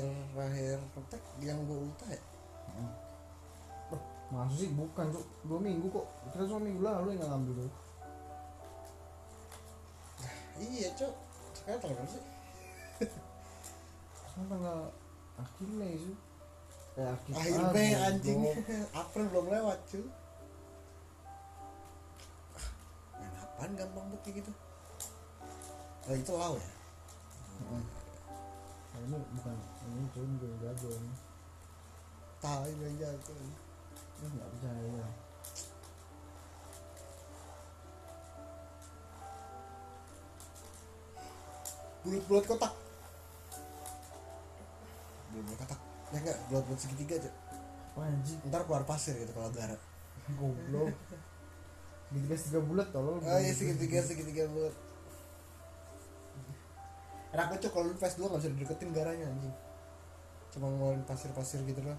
[0.00, 2.22] terakhir terakhir kontak yang gue ulta ya?
[4.32, 4.72] Masa sih?
[4.72, 6.06] Bukan cok dua minggu kok.
[6.32, 7.72] Kita cuma minggu lalu yang ngambil tuh
[10.62, 11.14] iya cok
[11.58, 12.22] sekarang tanggal berapa sih?
[14.14, 14.78] Sekarang tanggal
[15.40, 16.16] akhir Mei sih
[16.92, 18.38] eh akhir akhir Mei anjing.
[19.00, 20.04] April belum lewat cuy
[22.52, 22.66] Ah,
[23.18, 24.52] main apaan gampang banget gitu.
[26.06, 26.68] Oh itu lau ya?
[27.62, 27.82] Mm-mm.
[28.92, 29.56] Ini bukan
[29.88, 31.12] ini cuma gue yang jago ini.
[32.42, 33.56] Tahu aja tuh ini.
[34.22, 35.06] Nggak percaya
[42.02, 42.72] bulat-bulat kotak.
[45.30, 45.80] Bulat-bulat kotak.
[46.12, 47.30] Ya enggak bulat-bulat segitiga aja.
[47.92, 48.38] Anjing?
[48.48, 49.80] Ntar keluar pasir gitu kalau garat
[50.38, 50.94] goblok.
[52.12, 53.24] Segitiga tiga bulat tolol.
[53.24, 54.74] Oh iya segitiga segitiga bulat
[57.32, 59.54] enak banget Cok, kalau lu PS2 gak bisa dideketin garanya anjing.
[60.52, 61.96] Cuma ngeluarin pasir-pasir gitu loh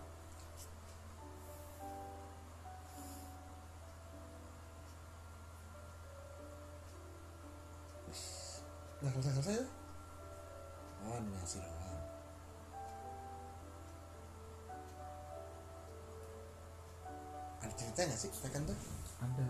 [9.04, 9.68] Nah, selesai-selesai ya?
[11.04, 12.08] Oh, ini nasi doang
[17.60, 18.78] Ada cerita gak sih Tekken tuh?
[19.24, 19.48] ada.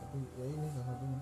[0.00, 1.20] Tapi ya ini salah satunya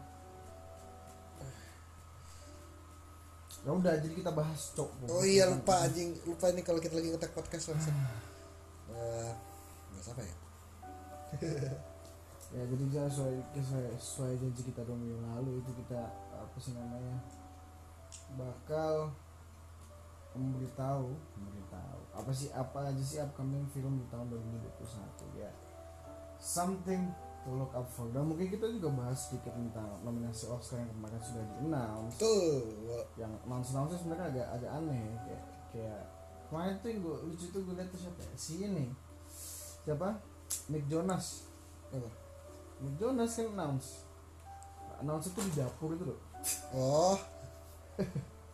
[3.67, 4.91] ya udah jadi kita bahas cok.
[5.11, 6.15] Oh iya lupa anjing.
[6.25, 7.97] Lupa nih kalau kita lagi ngetek podcast langsung.
[8.95, 9.33] Eh,
[9.95, 10.35] bahas apa ya?
[12.57, 16.01] ya jadi kita sesuai sesuai, sesuai janji kita dua minggu lalu itu kita
[16.33, 17.21] apa sih namanya
[18.41, 19.13] bakal
[20.33, 22.01] memberitahu memberitahu.
[22.15, 25.51] Apa sih apa aja sih upcoming film di tahun 2021 ya.
[26.39, 27.11] Something
[27.49, 31.21] to look up for dan mungkin kita juga bahas sedikit tentang nominasi Oscar yang kemarin
[31.25, 35.43] sudah di announce Tuh, yang announce announce sebenarnya agak agak aneh kayak
[35.73, 36.01] kayak
[36.49, 38.33] kemarin tuh yang gue lucu tuh gue liat tuh siapa ya?
[38.37, 38.87] si ini.
[39.85, 40.09] Siapa?
[40.73, 41.49] Nick Jonas.
[41.93, 42.11] Apa?
[42.85, 43.89] Nick Jonas kan announce.
[44.99, 46.19] Announce itu di dapur itu loh.
[46.73, 47.17] Oh,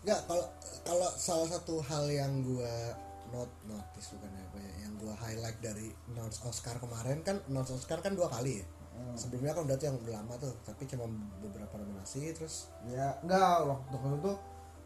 [0.05, 0.47] nggak kalau
[0.84, 2.93] kalau salah satu hal yang gua
[3.32, 8.03] not notice bukan apa ya, yang gua highlight dari announce Oscar kemarin kan announce Oscar
[8.03, 8.66] kan dua kali ya.
[8.94, 9.15] Hmm.
[9.19, 11.10] Sebelumnya kan udah tuh yang udah lama tuh, tapi cuma
[11.43, 14.32] beberapa nominasi terus ya enggak waktu itu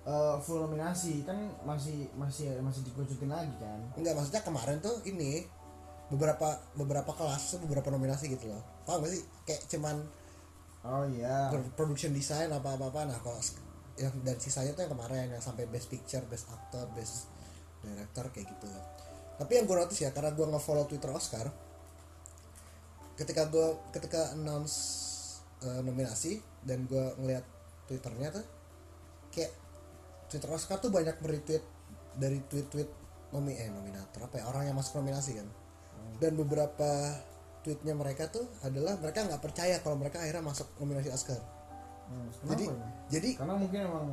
[0.09, 1.37] eh, full nominasi kan
[1.69, 5.45] masih masih masih dikerucutin lagi kan Enggak maksudnya kemarin tuh ini
[6.09, 8.65] beberapa beberapa kelas tuh beberapa nominasi gitu loh.
[8.89, 9.23] Paham gak sih?
[9.45, 9.97] Kayak cuman
[10.89, 13.39] oh iya Pro- production design apa apa apa nah kalau
[13.99, 17.27] yang dan sisanya tuh yang kemarin yang sampai best picture best actor best
[17.83, 18.71] director kayak gitu
[19.39, 21.51] tapi yang gue notice ya karena gue nge-follow twitter oscar
[23.19, 24.75] ketika gue ketika announce
[25.61, 27.43] uh, nominasi dan gue ngeliat
[27.85, 28.47] twitternya tuh
[29.29, 29.51] kayak
[30.31, 31.65] twitter oscar tuh banyak meretweet
[32.15, 32.87] dari tweet-tweet
[33.29, 35.49] nomi eh nominator apa ya orang yang masuk nominasi kan.
[36.19, 37.15] Dan beberapa
[37.61, 41.37] tweetnya mereka tuh adalah mereka nggak percaya kalau mereka akhirnya masuk nominasi Oscar.
[42.09, 42.75] Hmm, jadi ya?
[43.13, 44.07] jadi karena mungkin emang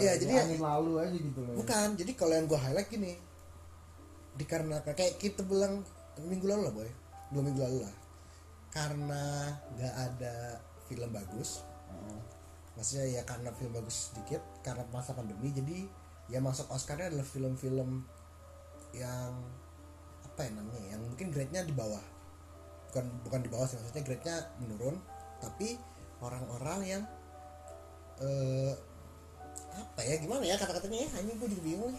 [0.00, 1.56] Iya, di jadi ya- angin lalu aja gitu loh ya.
[1.60, 3.12] bukan jadi kalau yang gue highlight gini
[4.40, 5.84] dikarenakan kayak kita bilang
[6.24, 6.88] minggu lalu lah boy.
[7.32, 7.92] Dua minggu lalu lah
[8.72, 10.58] karena nggak ada
[10.88, 11.62] film bagus.
[11.92, 12.20] Heeh.
[12.72, 15.84] maksudnya ya karena film bagus sedikit karena masa pandemi jadi
[16.32, 18.00] ya masuk Oscarnya adalah film-film
[18.96, 19.32] yang
[20.24, 22.00] apa ya namanya yang mungkin grade-nya di bawah.
[22.88, 24.96] Bukan bukan di bawah sih maksudnya grade-nya menurun
[25.44, 25.76] tapi
[26.24, 27.02] orang-orang yang
[28.24, 28.72] eh
[29.72, 31.94] apa ya gimana ya kata-katanya ya hanya gue juga bingung.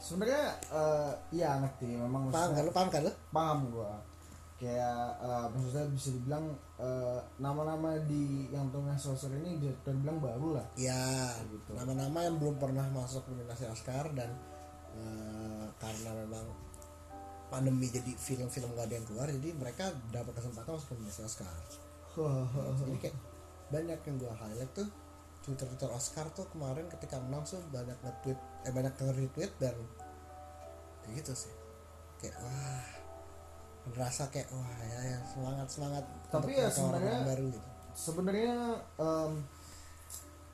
[0.00, 2.72] Sebenarnya eh, iya ngerti memang paham kan lu?
[2.72, 3.12] Paham kan lu?
[3.28, 4.15] Paham gua
[4.56, 10.56] kayak eh, maksudnya bisa dibilang eh, nama-nama di yang tengah sosok ini bisa terbilang baru
[10.56, 10.66] lah.
[10.80, 11.70] Ya Gitu.
[11.76, 14.32] nama-nama yang belum pernah masuk nominasi Oscar dan
[14.96, 16.46] eh, karena memang
[17.46, 21.52] pandemi jadi film-film gak ada yang keluar jadi mereka dapat kesempatan masuk nominasi Oscar.
[22.80, 23.16] Jadi kayak
[23.68, 24.88] banyak yang gua highlight tuh
[25.44, 29.76] Twitter Twitter Oscar tuh kemarin ketika announce tuh banyak nge-tweet eh banyak nge-retweet dan
[31.04, 31.54] kayak gitu sih.
[32.16, 32.95] Kayak wah
[33.86, 37.68] merasa kayak wah ya, ya semangat semangat Tapi ya sebenarnya- baru gitu.
[37.94, 38.54] sebenarnya
[38.98, 39.32] em,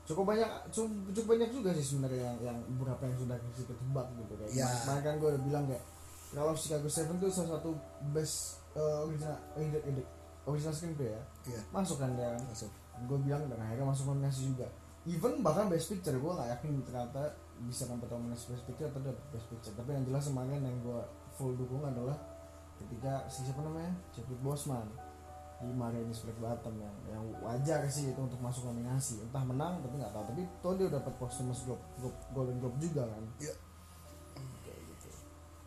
[0.03, 4.07] cukup banyak cukup, cukup banyak juga sih sebenarnya yang yang beberapa yang sudah kita tebak
[4.17, 4.33] gitu.
[4.37, 4.99] Kayak Ya.
[4.99, 5.83] kan gue udah bilang kayak
[6.29, 7.71] kalau Chicago Seven itu salah satu
[8.11, 10.07] best eh, original edit
[10.43, 11.21] original screenplay ya.
[11.47, 11.61] Iya.
[11.71, 12.67] Masuk kan dan masuk.
[13.05, 14.67] Gue bilang dan akhirnya masuk nominasi juga.
[15.03, 17.21] Even bahkan best picture gue nggak yakin ternyata
[17.63, 19.73] bisa dapat nominasi best picture atau dapat best picture.
[19.73, 20.99] Tapi yang jelas kemarin yang gue
[21.33, 22.17] full dukung adalah
[22.81, 23.93] ketika si siapa namanya?
[24.11, 24.87] Chadwick Boseman.
[25.63, 29.23] Di Marianis Black Bottom yang yang wajar sih itu untuk masuk nominasi.
[29.23, 33.07] Entah menang tapi nggak tahu tapi toh dia dapat posthumous Globe, Globe, Golden Globe juga
[33.07, 33.23] kan?
[33.39, 33.55] Iya.
[34.59, 35.07] Kayak gitu.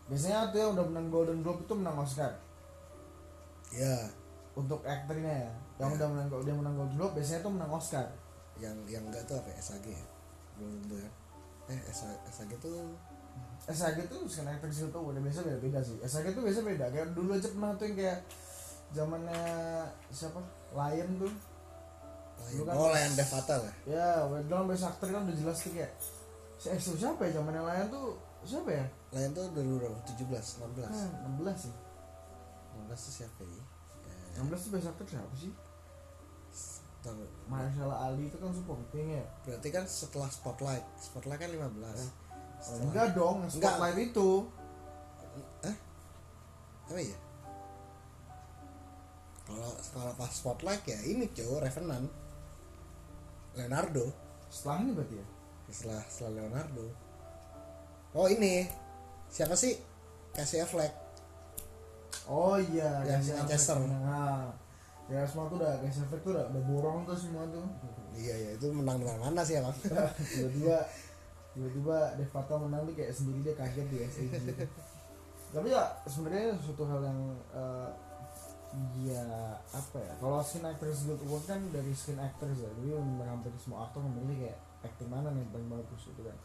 [0.06, 2.32] biasanya tuh yang udah menang Golden Globe itu menang Oscar.
[3.72, 3.96] Ya
[4.52, 5.52] untuk aktornya ya.
[5.80, 5.96] Yang Ya.
[5.96, 8.06] udah menang dia menang Golden Globe biasanya tuh menang Oscar.
[8.60, 9.48] Yang yang enggak tuh apa?
[9.56, 10.04] SAG ya?
[10.60, 11.10] Belum tentu ya?
[11.72, 12.92] Eh SAG, SAG tuh
[13.66, 16.86] SAG tuh actor skill tuh udah biasa beda beda sih SAG tuh biasa beda.
[16.94, 18.18] Kayak dulu aja pernah tuh yang kayak
[18.94, 19.42] zamannya
[20.14, 20.40] siapa?
[20.70, 21.32] Lion tuh.
[22.54, 23.72] Lu kan- oh lain Dev Fatal ya?
[23.90, 24.08] Ya
[24.46, 25.90] dalam best actor kan udah jelas tuh kayak
[26.62, 28.14] si eh, siapa ya zamannya Lion tuh?
[28.46, 28.86] Siapa ya?
[29.10, 29.98] Lain tuh dulu berapa?
[30.14, 31.74] 17 16 hmm, 16 sih.
[32.86, 33.64] 16 tuh siapa ya?
[34.38, 35.50] Eh, 16 tuh best actor siapa sih.
[37.46, 39.24] Mahershala Ali itu kan supporting ya?
[39.46, 40.82] Berarti kan setelah Spotlight.
[40.98, 42.25] Spotlight kan 15
[42.66, 43.74] Oh, enggak dong yang Enggak.
[43.78, 44.30] spotlight itu.
[46.86, 47.18] Apa ya?
[49.46, 52.06] Kalau kalau pas Spotlight ya ini cuy Revenant
[53.54, 54.10] Leonardo.
[54.50, 55.26] Setelah ini berarti ya?
[55.70, 56.86] Setelah setelah Leonardo.
[58.14, 58.66] Oh ini.
[59.30, 59.78] Siapa sih?
[60.34, 60.94] Casey Affleck.
[62.26, 63.78] Oh iya Yang Casey Manchester.
[63.86, 64.50] Nah
[65.06, 67.66] ya semua tuh udah Casey Affleck tuh udah, udah borong tuh semua tuh.
[68.14, 70.82] Iya iya itu menang di mana sih emang tiba-tiba
[71.56, 74.34] tiba-tiba Dev Patel menang tuh kayak sendiri dia kaget di SAG
[75.56, 77.20] tapi ya sebenarnya suatu hal yang
[77.56, 77.88] eh,
[79.08, 79.24] ya
[79.72, 83.88] apa ya kalau skin actors guild award kan dari skin actors ya jadi hampir semua
[83.88, 86.36] aktor memilih kayak acting mana nih paling bagus gitu kan.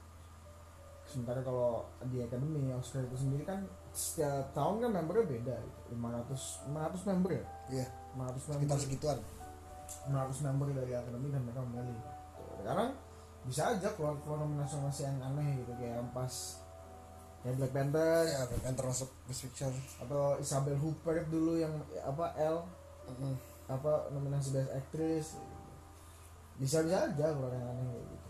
[1.05, 5.79] Sementara kalau di academy Oscar itu sendiri kan setiap tahun kan membernya beda gitu.
[5.99, 7.45] 500 500 member ya?
[7.67, 7.87] Iya.
[8.15, 9.17] 500 member sekitar segituan.
[10.07, 12.09] 500 member dari akademi dan mereka memilih gitu.
[12.61, 12.89] sekarang
[13.41, 16.33] bisa aja keluar keluar nominasi nominasi yang aneh gitu kayak yang pas
[17.41, 22.33] kayak Black Panther ya Black Panther masuk Best Picture atau Isabel Huppert dulu yang apa
[22.37, 22.61] L
[23.01, 23.33] Mm.
[23.67, 25.35] apa nominasi best actress.
[26.55, 28.29] Bisa bisa aja keluar yang aneh kayak gitu.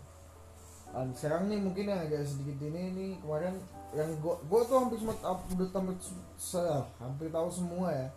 [0.92, 3.60] Dan sekarang nih mungkin yang agak sedikit ini nih kemarin
[3.92, 5.94] yang gua gua tuh hampir sempat up- udah tampil
[6.34, 6.64] se
[6.98, 8.08] hampir tahu semua ya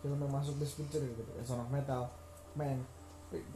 [0.00, 2.06] film yang masuk best picture gitu kayak Son of Metal.
[2.54, 2.78] Man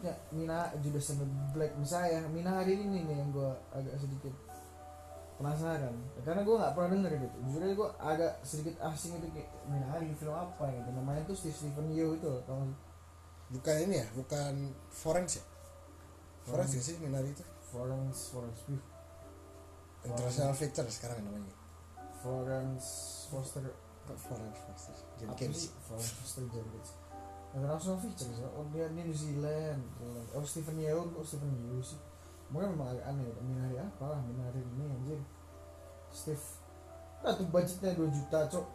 [0.02, 2.22] ya, Mina and the Black Messiah.
[2.30, 4.34] Mina hari ini nih yang gua agak sedikit
[5.38, 5.94] penasaran.
[6.26, 7.36] Karena gua nggak pernah denger gitu.
[7.46, 10.90] Jujur aja gua agak sedikit asing itu kayak Mina hari film apa gitu.
[10.94, 12.74] Namanya tuh Steve Stephen Yeun itu sih?
[13.48, 14.06] bukan ini ya?
[14.12, 14.52] Bukan
[14.92, 15.44] Forens ya?
[16.44, 17.44] Forens ya sih Minari itu?
[17.68, 18.60] Florence Florence.
[18.64, 18.80] Pugh
[20.04, 21.52] International Picture sekarang namanya.
[22.20, 22.86] Florence
[23.28, 23.64] Foster.
[24.08, 24.96] Forens Foster?
[25.20, 26.90] Jenkins Florence Foster Jenkins
[27.56, 29.80] International Features oh dia di New Zealand.
[30.36, 31.96] Oh Stephen Yeun kok Stephen Yeun sih?
[32.52, 35.20] Mungkin memang agak aneh minari apa lah minari ini anjir
[36.08, 36.40] Steve
[37.18, 38.66] nah tuh budgetnya 2 juta cok.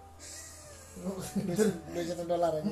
[1.89, 2.63] Dua juta dolar ya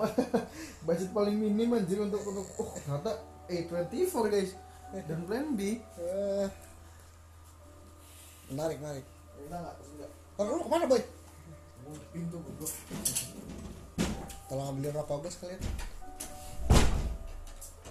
[0.85, 4.51] budget paling minim anjir untuk untuk oh ternyata A24 guys.
[4.91, 5.79] Dan plan B.
[5.79, 6.47] Eh,
[8.51, 9.05] menarik menarik.
[9.47, 11.01] Enak nggak enggak oh, lu ke mana boy?
[12.11, 12.67] Pintu bro
[14.51, 15.63] tolong ambilin rokok gue sekalian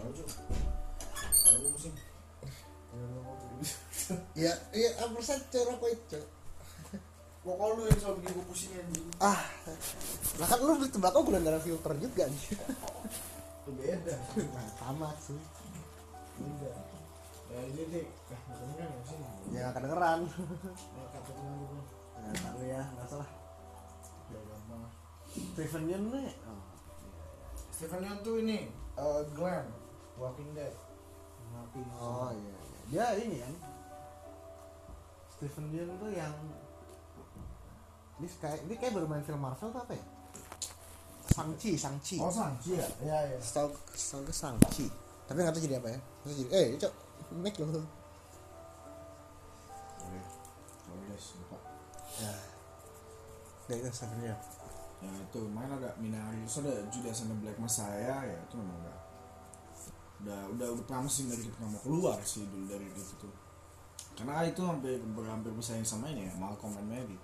[0.01, 1.95] Gue pusing.
[4.35, 6.21] iya iya apa saja rokok itu
[7.41, 9.07] Pokok lu yang selalu bikin gue pusing anjing.
[9.19, 9.41] ah
[10.37, 12.43] lah kan lu beli tembakau gula darah filter juga nih
[13.61, 14.15] Itu beda.
[14.47, 15.39] nah, tamat sih
[16.37, 16.73] Beda.
[17.51, 19.17] Ya jadi, eh maksudnya nggak sih?
[19.51, 21.83] ya nggak kedengeran Nah, kata teman gue.
[22.17, 23.29] nah, tahu ya nggak salah
[24.27, 24.83] Ya gampang.
[25.31, 26.61] Stephen Yeun nih oh,
[27.71, 28.59] Stephen Yeun tuh ini,
[28.95, 29.67] eh Glenn,
[30.19, 30.75] Walking Dead.
[31.51, 31.83] Mati.
[31.99, 32.55] oh iya,
[32.91, 33.55] iya dia ini kan
[35.35, 36.31] Stephen Yeun tuh yang
[38.23, 40.05] ini kayak ini kayak baru main film Marvel tuh apa ya
[41.31, 42.87] Sangchi Sangchi Oh Sangchi ya?
[43.03, 43.39] Iya iya.
[43.43, 44.87] setahu setahu gue Sangchi
[45.27, 46.93] tapi nggak tahu jadi apa ya Terus jadi eh cok
[47.43, 47.83] make lo Sorry
[51.11, 51.59] guys, lupa.
[52.23, 52.35] ya
[53.67, 53.83] dari
[55.01, 58.77] Ya itu main ada Minari, terus ada Judas and the Black Messiah ya itu memang
[60.21, 63.35] udah udah udah udah promising dari kita mau keluar sih dulu dari gitu tuh.
[64.17, 67.17] Karena itu hampir hampir bersaing sama ini ya Malcolm and Mary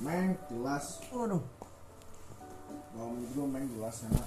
[0.00, 1.04] Meng jelas.
[1.12, 1.44] Waduh.
[2.90, 4.24] Kalau menurut gue Meng jelas karena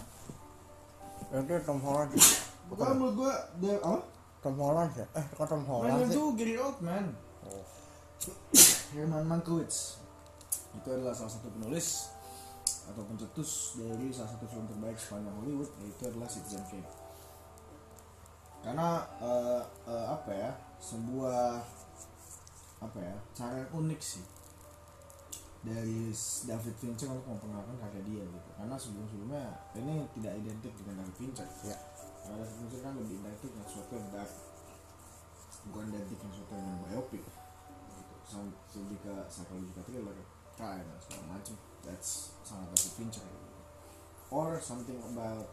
[1.33, 2.13] itu Tom Holland
[2.69, 4.05] bukan menurut gue dia apa?
[4.45, 5.07] Tom Holland ya?
[5.17, 6.13] Eh kok Tom Holland sih?
[6.13, 7.07] Itu Gary Oldman
[7.43, 7.65] Oh.
[8.95, 10.00] Herman Mankiewicz.
[10.77, 12.12] Itu adalah salah satu penulis
[12.83, 16.89] atau pencetus dari salah satu film terbaik sepanjang Hollywood yaitu adalah Citizen Kane.
[18.63, 21.63] Karena eh, eh, apa ya sebuah
[22.83, 24.23] apa ya cara yang unik sih
[25.63, 26.11] dari
[26.43, 28.49] David Fincher untuk memperkenalkan karya dia gitu.
[28.59, 29.45] Karena sebelum sebelumnya
[29.79, 31.47] ini tidak identik dengan David Fincher.
[31.63, 31.77] Ya.
[32.23, 34.31] karena David Fincher kan lebih identik dengan sesuatu yang dark.
[35.71, 37.23] Bukan identik dengan sesuatu yang biopic.
[37.23, 38.39] Gitu.
[38.79, 40.15] Lebih ke psychological thriller
[40.53, 43.51] crime dan segala macam that's sangat David Fincher gitu.
[44.31, 45.47] or something about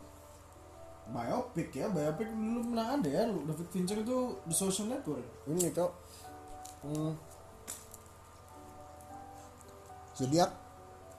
[1.11, 1.91] biopic ya.
[1.91, 3.23] Biopic dulu pernah ada ya.
[3.29, 5.27] Lu David Fincher itu The Social Network.
[5.51, 5.91] Ini tuh
[6.87, 7.13] hmm.
[10.17, 10.51] zodiak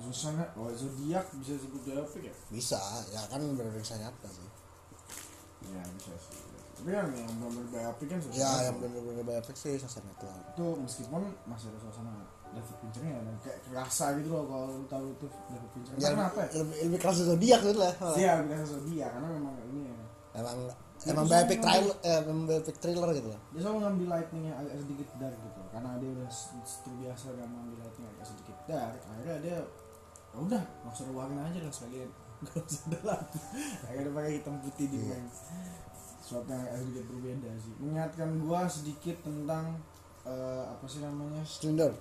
[0.01, 2.35] Net oh Zodiac bisa disebut biopic ya?
[2.49, 2.81] Bisa.
[3.13, 4.49] Ya kan berperiksa nyata sih?
[5.69, 6.41] Ya bisa sih.
[6.81, 10.33] Tapi kan yang benar biopic kan ya yang bener-bener biopic sih sosial network.
[10.57, 12.13] Itu meskipun masih ada suasana
[12.51, 16.39] David Finchernya dan kayak kerasa gitu loh kalau lu tahu itu David Fincher ya, kenapa
[16.43, 16.49] ya?
[16.59, 17.93] lebih, lebih keras zodiak gitu lah.
[18.13, 19.95] Iya, biasa Zodiac karena memang ini ya.
[20.37, 20.57] emang
[21.01, 23.39] Ya, emang biopic thriller eh, emang biopic thriller gitu lah.
[23.49, 26.29] Dia selalu ngambil lightning yang agak sedikit dark gitu karena dia udah
[26.61, 28.99] terbiasa dengan mengambil lightning agak sedikit dark.
[29.09, 29.57] Akhirnya dia
[30.31, 32.09] "Ya udah usah warna aja lah sekalian.
[32.45, 33.37] Gak usah ada lampu
[33.81, 35.09] akhirnya dia pakai hitam putih di Iya.
[35.09, 35.25] main.
[36.21, 37.73] Sesuatu yang agak sedikit berbeda sih.
[37.81, 39.65] Mengingatkan gua sedikit tentang
[40.21, 41.41] eh, apa sih namanya?
[41.41, 41.91] Slender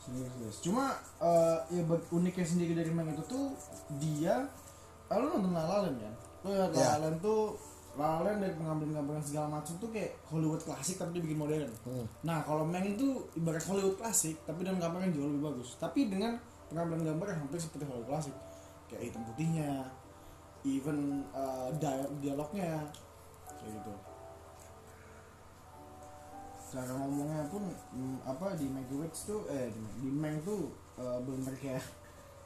[0.00, 0.56] Serius.
[0.64, 3.52] Cuma eh, ya uniknya sendiri dari Mang itu tuh
[4.00, 4.48] dia
[5.06, 6.14] ah, lu nonton La La Land kan?
[6.48, 6.88] Lihat La Ya.
[6.96, 7.52] La Land tuh
[7.98, 11.68] La La Land dari pengambilan-pengambilan segala macam tuh kayak Hollywood klasik tapi dia bikin modern.
[11.84, 12.06] hmm.
[12.24, 15.76] Nah, kalau Mang itu ibarat Hollywood klasik tapi dengan gambar yang jauh lebih bagus.
[15.76, 16.40] Tapi dengan
[16.72, 18.34] pengambilan gambar yang hampir seperti Hollywood klasik.
[18.88, 19.70] Kayak hitam putihnya,
[20.64, 22.88] even eh, dia- dialognya
[23.52, 23.92] kayak gitu.
[26.70, 31.82] Cara ngomongnya pun mm, apa di Mankiewicz tuh eh di, Mang tuh eh, bener kayak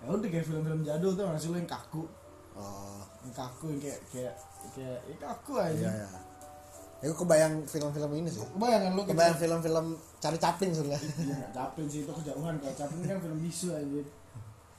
[0.01, 2.05] ya udah kayak film-film jadul tuh masih lu yang kaku
[2.55, 4.35] oh yang kaku yang kayak kayak
[4.73, 6.09] kayak ya kaku aja iya ya
[7.01, 9.87] ya gue kebayang film-film ini sih kebayang kan lu kebayang film-film
[10.19, 14.01] cari capin sebenarnya Iya nggak capek sih itu kejauhan kalau capek kan film bisu aja.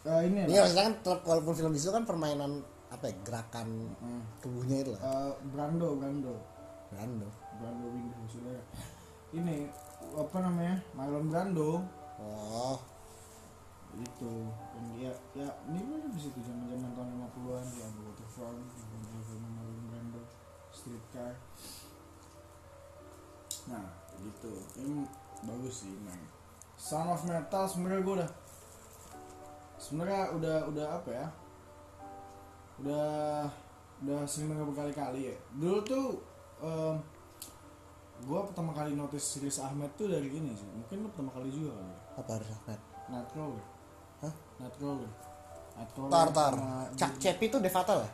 [0.06, 0.62] Eh, ini Ini lah.
[0.64, 2.52] maksudnya kan walaupun film bisu kan permainan
[2.88, 4.22] apa ya gerakan Hmm.
[4.40, 5.02] tubuhnya itu lah.
[5.02, 6.34] Eh, Brando Brando
[6.88, 7.28] Brando.
[7.56, 8.62] Brando Windu saudara.
[9.36, 9.68] Ini
[10.16, 11.84] apa namanya Marlon Brando.
[12.16, 12.80] Oh,
[13.96, 14.34] itu
[14.76, 19.04] dan dia ya ini mana di situ zaman zaman tahun 50-an di Ambo Waterfront film
[19.24, 20.22] film Marlon Brando
[20.72, 21.36] Streetcar
[23.66, 23.88] nah
[24.20, 24.54] gitu.
[24.80, 25.04] Ini
[25.48, 26.20] bagus sih man
[26.76, 28.32] Son of Metal sebenarnya gue udah
[29.80, 31.28] sebenarnya udah udah apa ya?
[32.84, 33.08] Udah
[34.04, 35.36] udah sering denger berkali-kali ya.
[35.56, 36.08] Dulu tuh
[36.60, 36.96] em,
[38.24, 41.76] gue pertama kali notice Riz Ahmed tuh dari ini sih mungkin lu pertama kali juga
[41.76, 42.80] kali ya apa harus Ahmed?
[43.06, 43.64] Nightcrawler
[44.24, 44.34] Hah?
[44.64, 45.12] Nightcrawler
[45.76, 46.54] Nightcrawler Tar tar.
[46.96, 48.10] Cak Cepi itu Devatal ya?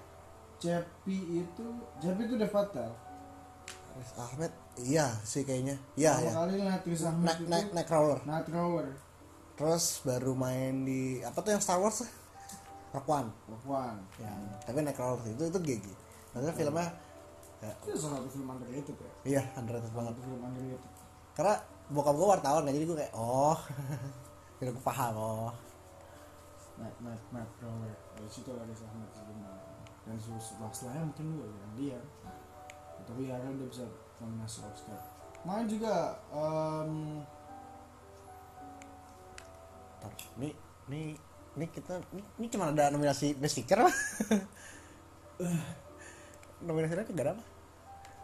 [0.57, 1.65] Cepi itu
[2.01, 2.35] Cepi itu
[3.91, 4.51] Riz Ahmed.
[4.79, 5.75] Iya sih kayaknya.
[5.99, 6.33] Iya Pertama ya.
[6.39, 8.19] kali lihat Riz Ahmed Naik itu naik naik crawler.
[8.23, 8.87] Nightcrawler
[9.59, 12.01] Terus baru main di apa tuh yang Star Wars?
[12.91, 13.29] Rock One.
[13.47, 14.31] Rock One Ya,
[14.65, 15.85] tapi naik crawler itu itu GG.
[16.33, 16.87] Maksudnya filmnya
[17.61, 20.13] ya, itu salah satu film underrated ya iya underrated banget.
[20.19, 20.83] film underrated
[21.31, 21.55] Karena
[21.87, 23.55] bokap gue wartawan kan jadi gue kayak oh.
[24.59, 25.51] Jadi gue paham oh.
[26.75, 31.73] Night Night Nightcrawler dari situ lah Riz Ahmed sebenarnya dan setelah setelahnya mungkin gue yang
[31.77, 31.99] dia
[33.05, 33.85] tapi akhirnya udah bisa
[34.21, 34.99] nominasi Oscar
[35.45, 37.21] main juga em,
[40.01, 40.49] Ntar, Ini
[40.89, 41.01] ini
[41.53, 43.93] ini kita ini, ini cuma ada nominasi best picture apa?
[46.63, 47.43] Nominasi lain gak ada apa?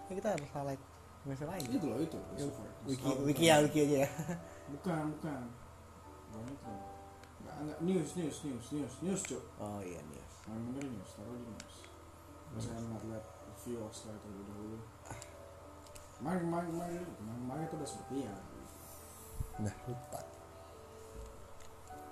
[0.07, 0.81] Ini kita harus highlight
[1.25, 1.65] nominasi lain.
[1.67, 2.17] itu loh itu
[2.87, 4.09] Wiki wiki ya wiki aja ya.
[4.71, 5.41] bukan bukan
[6.31, 6.71] bukan itu
[7.43, 10.23] nggak nggak news news news news news cuk Oh iya nih.
[10.47, 11.75] yang bener news taruh di news
[12.63, 14.77] saya nggak lihat review Oscar terlebih dahulu
[16.17, 18.33] kemarin kemarin kemarin kemarin itu udah seperti ya
[19.57, 20.21] Nah lupa.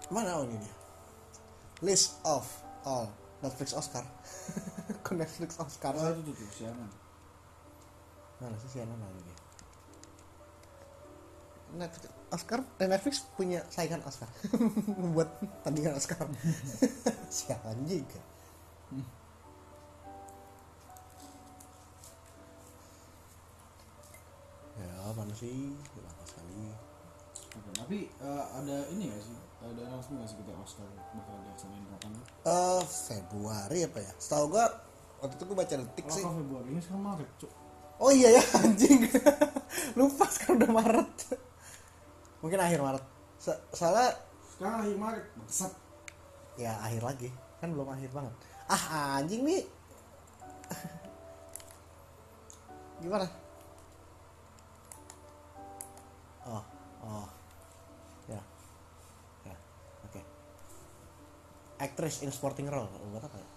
[0.09, 0.75] Mana oh ini dia?
[1.85, 2.41] List of
[2.81, 3.13] all
[3.45, 4.01] Netflix Oscar.
[5.05, 5.93] Ke Netflix Oscar.
[5.93, 6.81] oh itu tuh siapa
[8.41, 9.37] Mana sih siapa mana dia?
[11.75, 14.27] Netflix Oscar dan Netflix punya saingan Oscar
[15.15, 15.29] buat
[15.61, 16.25] tandingan Oscar.
[17.35, 18.21] Sialan juga.
[24.75, 25.71] Ya mana sih?
[25.95, 26.73] Lama sekali.
[27.55, 31.85] Oke, tapi eh, ada ini gak sih ada announcement gak sih kita Oscar bakal dilaksanain
[31.87, 32.11] kapan
[32.43, 34.11] Eh Februari apa ya?
[34.19, 34.65] Setahu gua
[35.25, 36.23] waktu itu gue baca detik sih.
[36.23, 37.51] Februari ini sekarang Maret cuk.
[37.97, 39.09] Oh iya ya anjing.
[39.97, 41.13] Lupa sekarang udah Maret.
[42.43, 43.05] Mungkin akhir Maret.
[43.41, 44.13] Sa salah
[44.55, 45.73] sekarang akhir Maret bangsat.
[46.61, 47.29] Ya akhir lagi.
[47.59, 48.33] Kan belum akhir banget.
[48.69, 49.61] Ah anjing nih
[53.03, 53.27] gimana?
[56.45, 56.63] Oh
[57.05, 57.27] oh.
[58.25, 58.41] Ya.
[59.45, 59.55] ya.
[60.09, 60.21] Oke.
[61.77, 63.41] Actress in sporting role buat tau kan?
[63.41, 63.49] Ya?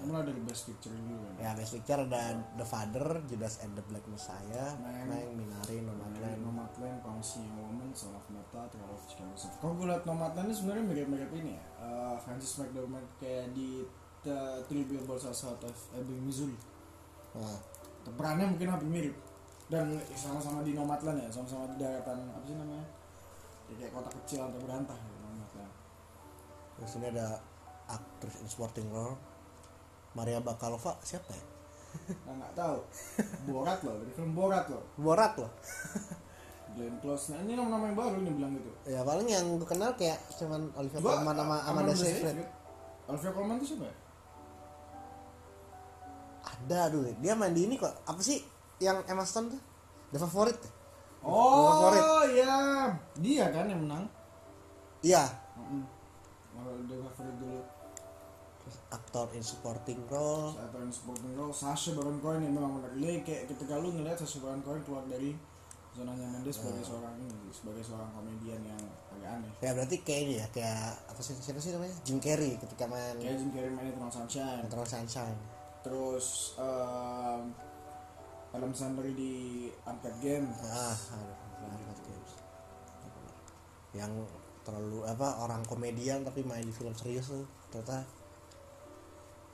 [0.00, 2.22] Mulai dari best picture dulu kan ya best picture ada
[2.56, 4.72] The Father Judas and the Black Messiah.
[4.80, 9.34] Meng Minari Nomadland Nomadland, Promising Woman, Son of Meta, Trial of Chicago.
[9.36, 11.64] Kalau gue liat Nomadland ini sebenarnya mirip-mirip ini ya.
[11.84, 13.84] Eh, Francis McDormand kayak di
[14.20, 16.56] The Three Billboards Outside of Ebbing, Missouri.
[17.36, 17.56] nah,
[18.16, 19.16] Perannya mungkin hampir mirip.
[19.70, 22.84] Dan sama-sama di Nomadland ya, sama-sama di daratan apa sih namanya?
[23.70, 25.74] Ya, kayak kota kecil atau berantah ya, Nomadland.
[26.74, 27.36] terus ini ada
[27.86, 29.14] actress in supporting role
[30.12, 31.44] Maria Bakalova siapa ya
[32.22, 32.78] Nah, nggak tahu.
[33.50, 34.78] Borat loh, dari film Borat loh.
[34.94, 35.50] Borat loh
[36.70, 37.34] Glenn Close.
[37.34, 38.70] Nah, ini nama-nama yang baru nih bilang gitu.
[38.86, 42.46] ya paling yang gue kenal kayak cuman Olivia Colman sama Amanda Seyfried.
[43.06, 43.94] Olivia Colman itu siapa ya?
[46.40, 48.38] ada dulu dia main di ini kok apa sih
[48.78, 49.60] yang Emma Stone tuh
[50.10, 50.70] The Favorite ya?
[51.20, 52.02] Oh Favorit.
[52.32, 52.56] iya,
[53.14, 54.04] dia kan yang menang.
[55.00, 55.24] iya
[55.54, 55.84] Mm-mm.
[56.50, 57.60] Kalau dia favorit dulu.
[58.90, 62.90] Aktor in supporting role tahu yang supporting role Sasha Baron Cohen yang memang benar.
[62.98, 65.38] Dia kayak ketika lu ngeliat Sasha Baron Cohen keluar dari
[65.90, 68.78] zona nyaman dia sebagai seorang ini, sebagai seorang komedian yang
[69.10, 69.52] agak aneh.
[69.58, 73.18] ya berarti kayak ini ya kayak apa sih siapa sih namanya Jim Carrey ketika main
[73.18, 74.62] Kayak Jim Carrey main Eternal Sunshine.
[74.66, 75.38] Eternal Sunshine
[75.80, 77.42] Terus um,
[78.54, 80.46] Adam Sandler di Uncut Game.
[80.70, 80.98] ah
[81.62, 82.32] Uncut Games.
[83.90, 84.12] yang
[84.62, 87.42] terlalu apa orang komedian tapi main di film serius tuh
[87.74, 88.06] ternyata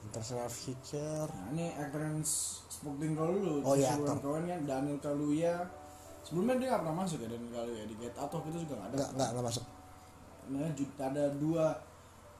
[0.07, 1.67] International Future Nah ini
[2.23, 3.53] supporting role dulu.
[3.65, 4.21] Oh, iya, aktor.
[4.21, 5.65] Kan Daniel Kaluuya.
[6.23, 8.97] Sebelumnya dia nggak pernah masuk ya Daniel Kaluuya di Get Out itu juga nggak ada.
[8.97, 9.65] nggak nggak nggak masuk
[10.47, 11.75] Nah, ada dua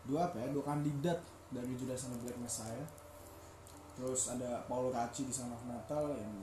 [0.07, 1.19] dua apa ya dua kandidat
[1.51, 2.87] dari Judas and the Black Messiah
[3.99, 6.35] terus ada Paul Racci di Son of Metal yang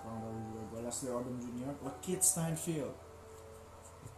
[0.00, 1.72] kurang tahu juga gue Leslie Odom Jr.
[1.82, 2.94] Lakeith Stanfield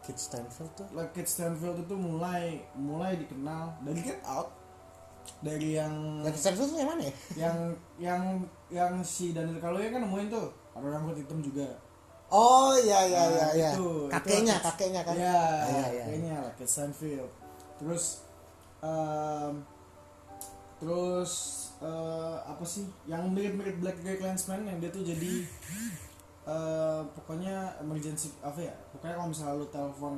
[0.02, 4.50] Kid Stanfield tuh Lakeith Stanfield itu mulai mulai dikenal dari Get Out
[5.40, 7.14] dari yang Stanfield tuh yang mana ya?
[7.36, 7.56] Yang
[7.98, 8.22] yang
[8.68, 10.48] yang si Daniel Kaluuya kan nemuin tuh.
[10.72, 11.66] Ada rambut hitam juga.
[12.28, 13.70] Oh iya iya Nah, iya iya.
[13.70, 15.14] itu- itu kakeknya Lakeith- kakeknya kan?
[15.14, 16.04] Iya, Ah, iya, iya.
[16.06, 17.30] kayaknya lah kayak Stanfield.
[17.76, 18.04] Terus
[18.80, 19.54] em,
[20.78, 21.32] terus
[21.78, 22.86] eh, apa sih?
[23.04, 25.44] Yang mirip-mirip Black Guy Clansman yang dia tuh jadi
[26.44, 28.74] eh, pokoknya emergency apa ya?
[28.90, 30.14] Pokoknya kalau misalnya lu telepon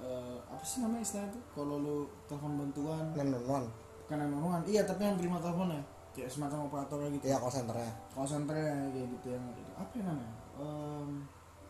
[0.00, 1.42] eh, apa sih namanya istilahnya tuh?
[1.54, 3.04] Kalau lu telepon bantuan.
[3.14, 3.64] Non non non
[4.04, 5.82] bukan yang Iya, tapi yang terima teleponnya.
[6.14, 7.24] Kayak semacam operator gitu.
[7.26, 7.90] iya call centernya.
[8.14, 9.72] Call centernya kayak gitu yang gitu.
[9.74, 10.34] apa yang namanya?
[10.54, 11.10] Em,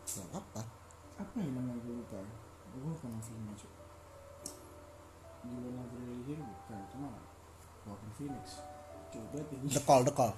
[0.05, 0.61] nggak apa
[1.15, 3.71] apa yang namanya gue lupa gue lupa nama filmnya cuy
[5.45, 6.81] Never Really Here bukan.
[6.89, 7.09] Cuma
[7.85, 8.65] Walking Phoenix.
[9.13, 9.69] Coba ini.
[9.69, 10.33] The call the call.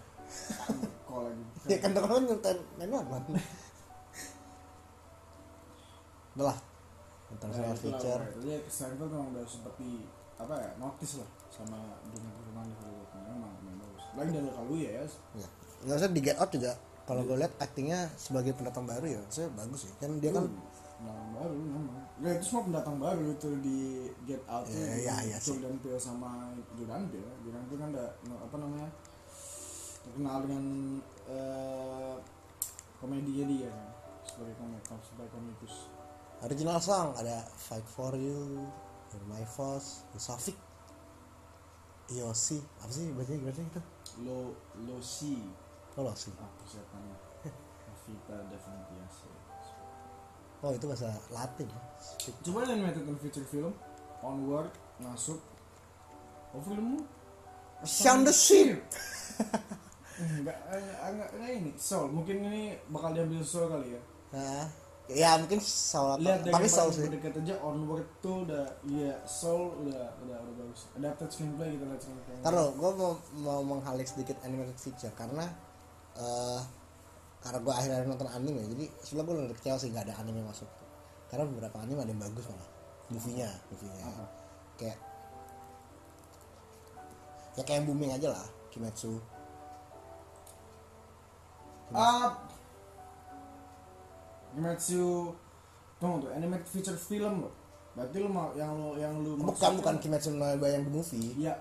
[1.08, 3.24] Call lagi ya kan the call kan nonton non non
[6.38, 6.58] udah lah.
[6.60, 8.36] Nah, International itulah Future pokoknya.
[8.44, 9.90] Jadi Seinfeld memang udah seperti
[10.38, 11.80] apa ya notice lah sama
[12.12, 13.10] dunia perfilman di Hollywood.
[13.16, 14.04] Memang memang bagus.
[14.16, 15.04] Lagi dari kalau ya ya
[15.38, 15.48] ya
[15.86, 16.74] nggak usah di Get Out juga.
[17.08, 19.92] Kalau gue lihat aktingnya sebagai pendatang baru ya saya bagus sih.
[20.02, 20.46] Kan dia kan
[20.98, 21.98] nah baru memang.
[22.18, 23.80] Ya itu semua pendatang baru itu di
[24.26, 25.56] Get Out Ya, ya, ya sih.
[25.56, 28.06] Jordan Peele sama Jordan Peele Jordan Peele kan ada
[28.42, 28.90] apa namanya
[30.04, 30.66] terkenal dengan
[31.30, 32.16] eh,
[32.98, 33.88] komedinya dia kan.
[34.28, 35.76] Sebagai komik sebagai komikus.
[36.44, 38.68] Original song ada Fight for You
[39.14, 40.67] You're My Force Musafik
[42.08, 43.82] Yosi apa sih bacanya gimana itu?
[44.24, 44.56] Lo
[44.88, 45.44] Lo Si.
[45.98, 47.16] Oh lo sih ah persiapannya
[48.08, 49.38] Vita Definitiase
[50.64, 51.82] oh itu bahasa Latin ya?
[52.42, 53.74] Coba animated and feature film.
[54.26, 55.38] Onward masuk.
[56.54, 57.06] Oh filmmu?
[57.86, 58.82] Shaun the Sheep.
[60.18, 61.72] Enggak enggak enggak enggak ini.
[61.78, 62.10] Soul.
[62.10, 64.02] Mungkin ini bakal diambil Soul kali ya?
[64.34, 64.66] Nah,
[65.08, 67.08] ya mungkin soal lihat dari tapi soul sih.
[67.08, 70.92] berdekat aja Onward tuh udah iya Soul udah udah udah bagus.
[71.00, 75.48] Adapted screenplay kita lihat screenplay Taruh, gue mau mau menghalik sedikit animated feature karena
[76.20, 76.62] eh
[77.40, 80.68] karena gue akhir-akhir nonton anime jadi sebelum gue udah kecewa sih nggak ada anime masuk.
[81.32, 82.70] Karena beberapa anime ada yang bagus malah.
[83.08, 84.04] Movie-nya movie-nya.
[84.04, 84.26] Apa?
[84.78, 84.98] kayak
[87.58, 89.18] ya kayak yang booming aja lah Kimetsu.
[91.96, 92.47] Up
[94.54, 95.34] Kimetsu
[95.98, 97.54] tunggu tuh animated feature film loh.
[97.98, 101.34] Berarti lu mau yang lu yang lu bukan bukan Kimetsu no Yaiba yang the movie.
[101.36, 101.54] Iya.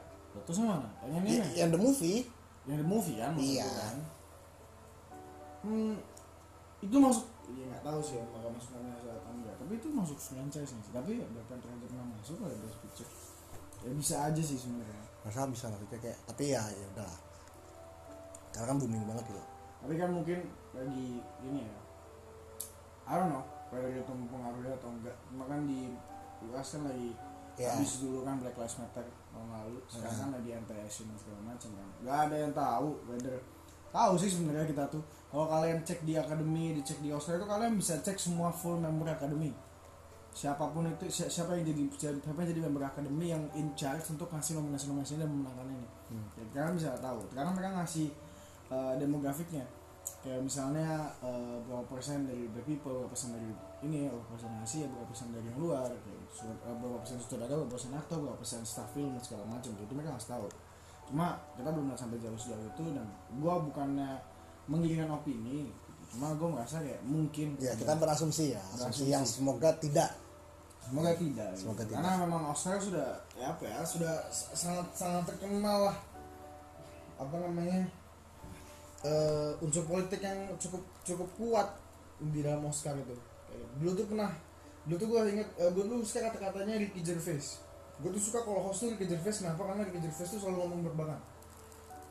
[0.44, 0.84] Terus mana?
[1.08, 2.18] Yang ini Y- yang the movie.
[2.68, 3.64] Yang the movie kan Iya.
[3.64, 3.96] kan.
[5.64, 5.96] Hmm,
[6.78, 9.54] itu masuk ya nggak tahu sih apakah masuk Indonesia atau enggak.
[9.56, 10.92] Tapi itu masuk franchise sih.
[10.92, 13.10] Tapi ya Panther aja pernah masuk ada best picture.
[13.82, 15.02] Ya bisa aja sih sebenarnya.
[15.24, 17.12] Masa bisa lah kayak tapi ya ya udah
[18.52, 19.42] karena kan booming banget gitu.
[19.82, 20.38] Tapi kan mungkin
[20.72, 21.08] lagi
[21.42, 21.76] ini ya
[23.06, 25.16] I don't know whether itu mempengaruhi atau enggak.
[25.30, 25.94] Cuma kan di
[26.50, 27.10] US kan lagi
[27.56, 27.72] Ya.
[27.72, 29.00] habis dulu kan Black Lives Matter
[29.32, 29.80] tahun lalu.
[29.88, 31.88] Sekarang kan lagi anti dan segala macam kan.
[32.04, 33.36] Nggak ada yang tahu whether
[33.88, 35.00] tahu sih sebenarnya kita tuh.
[35.32, 39.08] Kalau kalian cek di akademi dicek di Oscar itu kalian bisa cek semua full member
[39.08, 39.56] akademi.
[40.36, 44.04] Siapa pun itu si- siapa yang jadi siapa yang jadi member akademi yang in charge
[44.12, 45.88] untuk ngasih nominasi nominasi dan memenangkan ini.
[46.12, 46.26] Hmm.
[46.36, 47.24] ya, kalian bisa tahu.
[47.32, 48.06] Karena mereka ngasih
[48.68, 49.64] uh, demografiknya
[50.22, 53.48] kayak misalnya uh, berapa persen dari black people berapa persen dari
[53.82, 56.46] ini berapa persen Asia berapa persen dari yang luar kayak gitu.
[56.50, 59.92] uh, berapa persen sutradara berapa persen aktor berapa persen staff film dan segala macam itu
[59.94, 60.46] mereka nggak tahu
[61.06, 63.06] cuma kita belum sampai jauh sejauh itu dan
[63.38, 64.18] gua bukannya
[64.66, 65.70] mengirimkan opini
[66.06, 69.10] cuma gue merasa kayak mungkin ya kita berasumsi ya asumsi Berasumsi.
[69.10, 70.10] yang semoga tidak
[70.86, 71.50] Semoga tidak.
[71.50, 71.66] gitu.
[71.66, 71.98] Semoga tidak.
[71.98, 75.96] Karena memang Oscar sudah ya apa ya sudah sangat sangat terkenal lah
[77.18, 77.90] apa namanya
[79.06, 81.68] eh unsur politik yang cukup cukup kuat
[82.18, 83.14] di dalam Oscar itu.
[83.78, 84.30] Dulu tuh pernah
[84.86, 87.62] dulu tuh gue inget eh, gue dulu suka kata-katanya Ricky Gervais.
[88.02, 89.62] Gue tuh suka kalau host tuh Ricky Gervais kenapa?
[89.62, 91.20] Karena Ricky Gervais tuh selalu ngomong berbagan.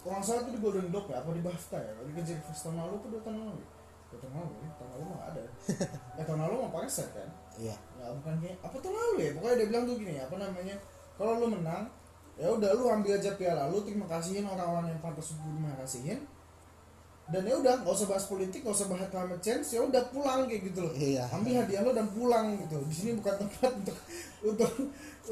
[0.02, 1.92] Kalau nggak salah tuh di Golden Globe ya apa di BAFTA ya?
[2.06, 3.60] Ricky Gervais tahun lalu tuh tahun lalu.
[3.60, 3.68] ya?
[4.16, 4.70] Tahun lalu ya?
[4.80, 5.42] Tahun lalu mah ada.
[6.16, 7.30] eh tahun lalu mah Parasite kan?
[7.56, 10.76] iya nggak bukan kayak apa tuh lalu ya pokoknya dia bilang tuh gini apa namanya
[11.16, 11.88] kalau lu menang
[12.36, 16.20] ya udah lu ambil aja piala lu terima kasihin orang-orang yang pantas untuk terima kasihin
[17.26, 20.46] dan ya udah nggak usah bahas politik nggak usah bahas climate change ya udah pulang
[20.46, 20.94] kayak gitu loh.
[20.94, 21.26] Iya.
[21.34, 22.78] Ambil hadiah lo dan pulang gitu.
[22.86, 23.98] Di sini bukan tempat untuk
[24.46, 24.72] untuk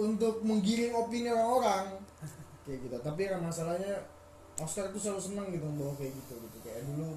[0.02, 2.02] untuk menggiring opini orang-orang
[2.66, 2.98] kayak gitu.
[2.98, 4.02] Tapi kan masalahnya
[4.58, 6.58] Oscar itu selalu senang gitu membawa kayak gitu gitu.
[6.66, 7.14] Kayak dulu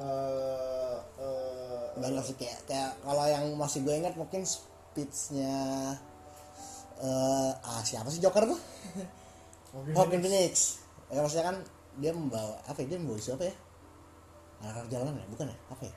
[0.00, 5.94] eh eh, banyak sih kayak kayak kalau yang masih gue ingat mungkin speechnya
[6.98, 8.58] eh ah siapa sih Joker tuh?
[9.94, 10.18] Joaquin.
[10.18, 10.82] Phoenix.
[11.14, 11.56] Ya maksudnya kan
[11.98, 13.54] dia membawa apa ya dia membawa isu apa ya?
[14.60, 15.26] Anak jalanan ya?
[15.26, 15.58] Bukan ya?
[15.72, 15.96] Apa ya?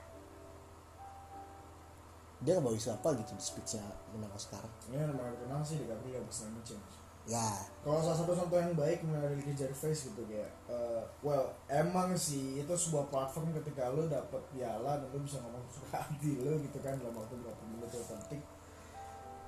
[2.43, 4.63] Dia ngebawa isu apa gitu di speechnya menang Oscar?
[4.89, 7.49] Ini yang paling kenal sih di Gabriel Climate Change ya.
[7.87, 12.59] Kalau salah satu contoh yang baik dari Ricky Gervais gitu kayak eh, well emang sih
[12.59, 16.83] itu sebuah platform ketika lo dapet piala dan lo bisa ngomong suka hati lo gitu
[16.83, 18.43] kan dalam waktu berapa menit itu penting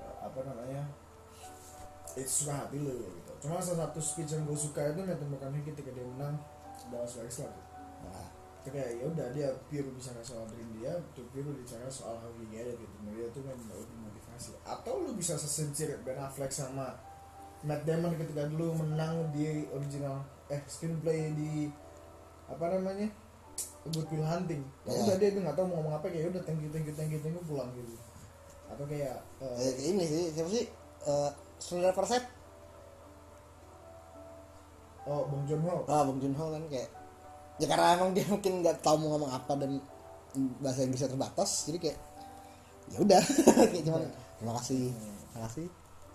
[0.06, 0.82] Eh, apa namanya
[2.16, 5.62] itu suka hati lo gitu cuma salah satu speech yang gue suka itu Matthew McConaughey
[5.64, 6.36] ketika dia menang
[6.88, 7.52] Dallas Buyers Club
[8.06, 8.26] nah,
[8.60, 12.30] itu kayak ya udah dia pure bicara soal dream dia tuh pure bicara soal how
[12.34, 12.94] he get it gitu.
[13.06, 14.58] Nah, dia tuh kan motivasi.
[14.66, 16.98] Atau lu bisa sesincere Ben Affleck sama
[17.62, 20.18] Matt Damon ketika dulu menang di original
[20.50, 21.70] eh screenplay di
[22.50, 23.06] apa namanya
[23.86, 24.66] Good Will Hunting.
[24.82, 24.98] Ya Ya.
[24.98, 27.14] udah dia dia nggak tahu mau ngomong apa kayak udah thank you thank you thank
[27.14, 27.94] you thank you pulang gitu.
[28.66, 30.66] Atau kayak eh, eh, ini sih siapa sih?
[31.06, 31.30] Eh
[31.62, 32.26] Sundar Persep
[35.06, 35.76] oh Bong Joon Ho.
[35.86, 36.90] Ah Bong Joon Ho kan kayak
[37.56, 39.80] ya karena emang dia mungkin nggak tahu mau ngomong apa dan
[40.60, 41.98] bahasa Inggrisnya terbatas jadi kayak
[42.86, 43.22] ya udah.
[43.72, 44.02] Kayak cuman
[44.38, 45.66] terima kasih terima kasih.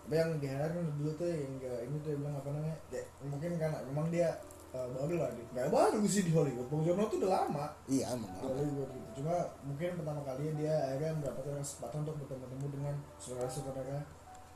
[0.01, 3.04] Tapi yang di highlight kan dulu tuh yang gak ini tuh bilang apa namanya ya,
[3.23, 4.30] mungkin karena memang dia
[4.75, 6.67] eh, baru lah di nggak baru sih di Hollywood.
[6.67, 7.65] Bong Joon Ho tuh udah lama.
[7.88, 9.10] Iya emang di Hollywood gitu.
[9.23, 13.97] Cuma mungkin pertama kali dia akhirnya mendapatkan kesempatan untuk bertemu-temu dengan saudara-saudara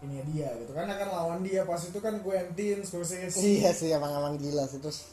[0.05, 0.71] ini dia gitu.
[0.71, 3.35] Karena kan lawan dia pas itu kan Quentin Scorsese.
[3.35, 5.09] Iya sih emang emang gila sih terus.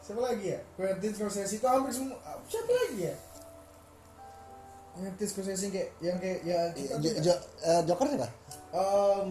[0.00, 0.60] Siapa lagi ya?
[0.74, 3.14] Quentin Scorsese itu hampir semua siapa lagi ya?
[4.94, 8.28] Quentin Scorsese yang kayak yang kayak ya kita Jo, tidak- Jo- eh, Joker siapa
[8.70, 9.30] Em,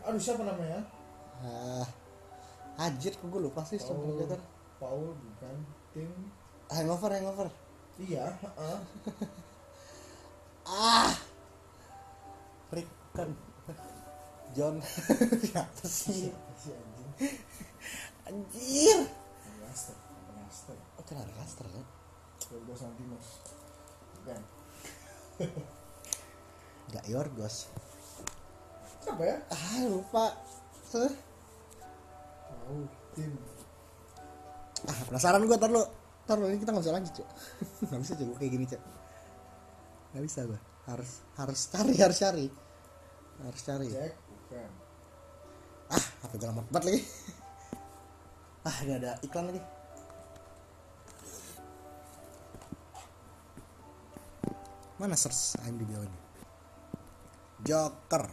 [0.00, 0.80] aduh siapa namanya?
[1.40, 1.86] Ah
[2.76, 4.40] Hajir kok gue lupa sih Paul sama Joker.
[4.76, 5.56] Paul bukan
[5.90, 6.10] Tim.
[6.68, 7.48] Hangover Hangover.
[7.96, 8.78] Iya heeh.
[10.70, 11.12] ah!
[12.70, 13.28] Rick kan
[14.50, 14.82] John.
[15.46, 16.30] Siapa sih?
[16.30, 17.30] Anjing.
[18.30, 18.98] Anjir.
[20.98, 21.86] Oh ada Raster kan?
[22.50, 23.26] Yorgos Lanthimos
[24.20, 24.42] bukan.
[26.94, 27.56] Gak Yorgos.
[29.02, 29.36] Siapa ya?
[29.50, 30.34] Ah lupa.
[32.46, 32.78] Tahu
[33.18, 33.32] tim.
[34.86, 35.82] Ah penasaran gue ntar lu.
[36.26, 37.28] Ntar lu ini kita nggak bisa lanjut cok.
[37.90, 38.28] Nggak bisa cok.
[38.38, 38.82] Kayak gini cok.
[40.14, 40.60] Nggak bisa gue
[40.90, 42.46] harus harus cari harus cari.
[43.42, 43.88] Harus cari.
[43.90, 44.29] Jack
[45.90, 47.02] ah hp gue lambat banget lagi?
[48.60, 49.62] Ah ini ada iklan lagi.
[55.00, 56.20] Mana search IMDb ini?
[57.64, 58.28] Joker.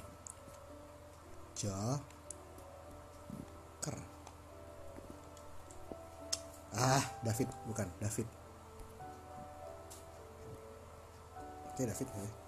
[1.55, 2.07] Joker.
[6.75, 8.27] Ah David bukan David.
[11.71, 12.46] Oke David ya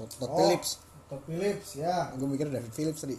[0.00, 0.36] Todd, Todd Oh.
[0.40, 0.70] Phillips
[1.12, 2.08] Todd Phillips ya.
[2.16, 3.16] Gue mikir David Phillips tadi.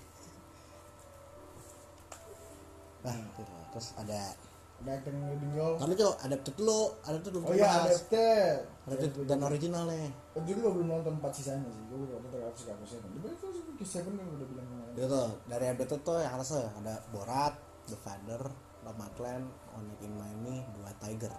[3.05, 3.43] Nah gitu.
[3.71, 4.33] terus ada
[4.81, 9.39] ada actor yang role Tapi tuh adapted dulu, adapted dulu oh iya adapted Adapted dan
[9.45, 10.09] originalnya.
[10.33, 11.83] Oh, jadi gue belum nonton empat sisanya sih.
[11.85, 14.93] Gue belum nonton terus suka Seven di balik tuh ke Seven kan udah bilang kemarin.
[14.97, 17.53] Itu tuh dari adapted tuh yang atasnya ada Borat,
[17.93, 18.41] The Father,
[18.81, 19.45] Nomadland,
[19.77, 21.33] On It in Miami, dua Tiger.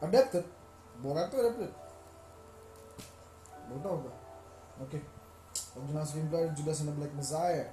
[0.00, 0.44] adapted
[1.04, 1.72] Borat tuh adapted
[3.68, 4.14] belum tau gue
[4.80, 4.98] oke.
[5.76, 7.68] Original screenplay Judas and the Black Messiah.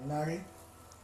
[0.00, 0.40] Minari.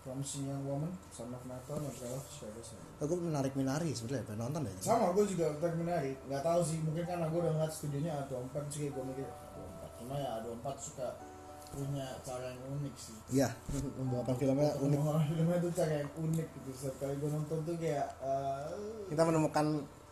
[0.00, 2.64] Promising Young Woman Son of Metal dan Trailer Shadow
[3.04, 4.72] Aku menarik Minari sebenarnya, pengen nonton deh.
[4.80, 6.16] sama gue juga tag Minari.
[6.24, 9.84] Nggak tahu sih mungkin karena gue udah ngeliat studionya A24 sih gue mikir A24.
[10.00, 11.06] Cuma ya A24 suka
[11.70, 13.16] punya cara yang unik sih.
[13.28, 13.48] Iya,
[14.00, 14.98] membawakan filmnya unik.
[15.04, 16.70] Pembawakan filmnya tuh cara yang unik gitu.
[16.72, 18.68] Setiap kali gue nonton tuh kayak eh,
[19.12, 19.66] Kita menemukan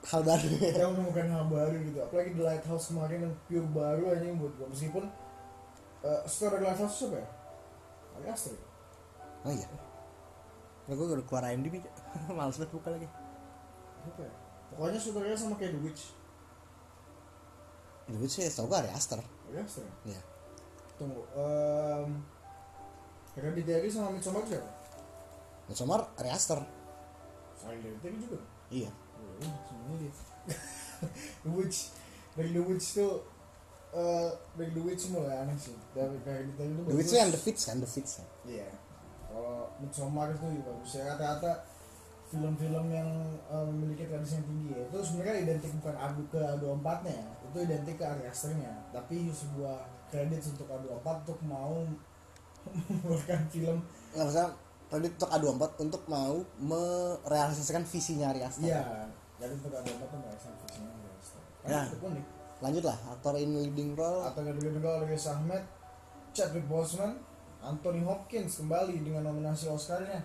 [0.07, 0.47] hal baru.
[0.47, 4.55] kita menemukan hal baru gitu apalagi The Lighthouse kemarin yang pure baru aja yang buat
[4.55, 5.05] gue meskipun
[6.07, 7.29] uh, sutradara The Lighthouse siapa ya?
[8.19, 8.65] Ari Aster ya?
[9.47, 9.67] Oh iya.
[10.89, 11.79] Nah, gue udah keluar IMDb,
[12.39, 13.09] males banget buka lagi.
[14.03, 14.33] Siapa ya?
[14.69, 16.03] pokoknya sutradaranya sama kayak The Witch
[18.09, 19.21] Itu sih, tau gue Ari Aster.
[19.21, 19.95] Ari Aster ya?
[20.15, 20.21] Iya.
[20.99, 22.11] tunggu um,
[23.39, 24.67] Hereditary sama Midsommar siapa?
[25.71, 26.59] Midsommar Ari Aster.
[27.63, 28.91] Hereditary juga Iya.
[31.45, 31.95] The Witch
[32.35, 33.23] dari The Witch tuh
[33.89, 37.63] eh dari The Witch mulai aneh sih dari Hereditary itu The Witch and the Fits
[37.65, 38.13] kan, the Fits.
[38.21, 38.27] kan.
[38.45, 38.69] Iya.
[39.29, 41.53] Kalau Midsommar itu juga bagus ya rata-rata
[42.29, 43.09] film-film yang
[43.49, 44.83] eh, memiliki tradisi yang tinggi ya.
[44.85, 47.29] itu sebenarnya identik bukan adu ke A24 nya ya.
[47.49, 49.77] itu identik ke Ari Asternya tapi sebuah
[50.13, 51.73] kredit untuk A24 untuk mau
[52.93, 53.79] mengeluarkan film
[54.13, 54.53] Nggak masalah,
[54.89, 58.69] tadi untuk A24 untuk mau merealisasikan visinya Ari Aster.
[58.69, 60.91] iya jadi untuk A24 tuh nggak sama fungsinya
[61.61, 61.85] Ya.
[61.85, 62.27] karena itu unik
[62.59, 64.19] Lanjut lah, aktor in leading role.
[64.21, 65.63] atau kedua kedua Riz Ahmed
[66.33, 67.15] Chadwick Boseman
[67.61, 70.23] Anthony Hopkins kembali dengan nominasi Oscarnya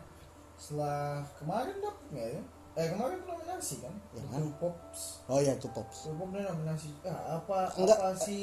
[0.55, 2.41] setelah kemarin dapet nggak ya
[2.73, 4.39] eh kemarin nominasi kan Yang The mana?
[4.39, 5.97] Two Pops Oh iya, itu Pops.
[6.03, 7.97] Two Pops nominasi ah, apa Enggak.
[7.97, 8.37] apa si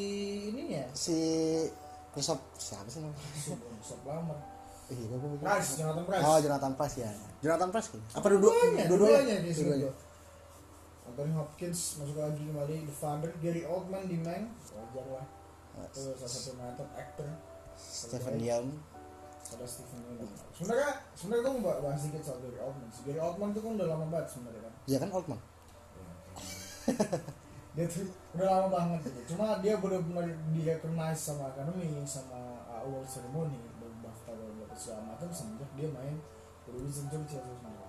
[0.48, 1.16] ininya Si
[2.10, 3.26] Christoph siapa sih namanya?
[3.80, 4.34] Sop lama
[4.86, 5.06] Iya,
[5.36, 7.10] Price Jonathan Price Oh, Jonathan Price ya.
[7.40, 7.88] Jonathan Price.
[8.12, 8.50] Apa dua-dua?
[8.52, 9.36] dua-duanya Dua-duanya.
[9.40, 9.90] dua-duanya
[11.10, 14.46] Anthony Hopkins masuk lagi kembali The Father Gary Oldman di Mank
[14.78, 15.26] wajar lah.
[15.90, 17.28] Itu salah satu method actor
[17.74, 18.78] Stephen Yeun.
[19.50, 22.86] ada Stephen Yeun sebenarnya sebenarnya gue mau bahas sedikit soal Gary Oldman.
[23.02, 24.74] Gary Oldman tuh kan udah lama banget sebenarnya kan?
[24.86, 25.40] Iya kan Oldman.
[27.74, 28.06] dia tuh
[28.38, 29.34] udah lama banget gitu.
[29.34, 32.38] Cuma dia benar-benar di recognize sama Academy sama
[32.70, 36.22] uh, award ceremony dan BAFTA dan beberapa segala macam semenjak dia main
[36.62, 37.79] Producer Churchill sebenarnya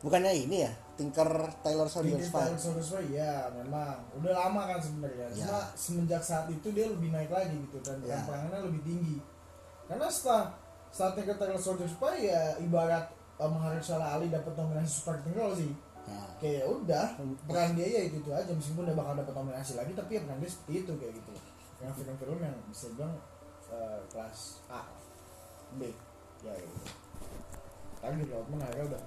[0.00, 1.28] Bukannya ini ya, Tinker
[1.60, 2.08] Taylor Spy.
[2.08, 4.00] Taylor Swift ya memang.
[4.16, 5.28] Udah lama kan sebenarnya.
[5.36, 5.44] Ya.
[5.44, 8.16] cuma semenjak saat itu dia lebih naik lagi gitu dan Ya.
[8.24, 9.16] tantangannya lebih tinggi.
[9.84, 10.56] Karena setelah
[10.88, 15.72] saat Tinggi Taylor Swift ya ibarat uh, Mahershala Ali dapat nominasi supporting role sih.
[16.08, 17.06] Nah, kayak ya udah.
[17.44, 18.48] Peran dia ya itu, itu aja.
[18.48, 21.32] Meskipun dia bakal dapat nominasi lagi tapi ya peran dia seperti itu kayak gitu.
[21.84, 23.14] Yang film-film yang bisa bilang
[23.68, 24.80] uh, kelas A
[25.76, 25.92] B.
[26.40, 27.00] Ya gitu
[28.00, 29.02] tapi Outman akhirnya udah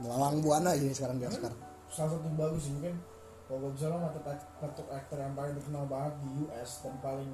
[0.00, 1.52] melalang buana ini sekarang di Oscar.
[1.86, 2.96] salah satu bagus sih mungkin
[3.44, 4.22] kalau gue bisa lo method
[4.56, 7.30] method actor yang paling dikenal banget di US dan paling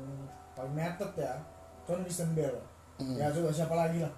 [0.53, 1.35] paling method ya
[1.83, 2.63] John Christian Bale
[2.97, 3.13] Hmm.
[3.15, 4.09] ya coba siapa lagi lah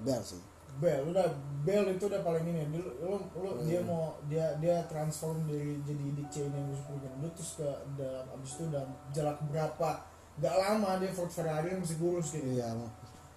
[0.00, 0.40] Bel sih.
[0.74, 1.28] Bell udah
[1.60, 3.86] Bell itu udah paling ini lu, lu, lu- dia Hmm.
[3.86, 8.50] mau dia dia transform dari jadi Dick Cheney yang super gendut terus ke dalam abis
[8.56, 9.90] itu dalam jarak berapa
[10.34, 12.74] gak lama dia Ford Ferrari yang masih kurus gitu Iya,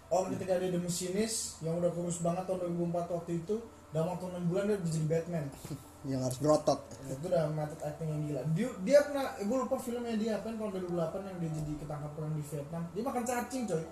[0.08, 3.56] oh ketika dia The Machinist yang udah kurus banget tahun 2004 waktu itu
[3.91, 5.46] dalam waktu 6 bulan dia jadi Batman
[6.12, 6.80] yang harus berotot.
[7.04, 10.72] itu udah method acting yang gila dia, dia pernah gue lupa filmnya dia apa kalau
[10.72, 13.84] 2008 yang dia jadi ketangkap perang di Vietnam dia makan cacing coy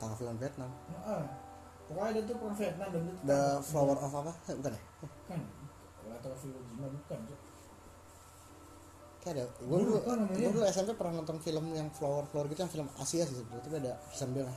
[0.00, 0.70] Tanggal film Vietnam.
[0.88, 1.22] Heeh.
[1.84, 3.40] pokoknya dia tuh perang Vietnam dan dia The.
[3.60, 4.32] Flower of apa?
[4.48, 4.80] Eh, Bukan ya?
[5.28, 5.40] kan
[6.10, 7.38] atau film bukan coy
[9.20, 9.44] Kayak ada.
[9.60, 10.00] Gue dulu,
[10.32, 13.60] gue dulu SMP pernah nonton film yang Flower Flower gitu yang film Asia sih sebetulnya.
[13.68, 14.48] Tapi ada Christian Bale.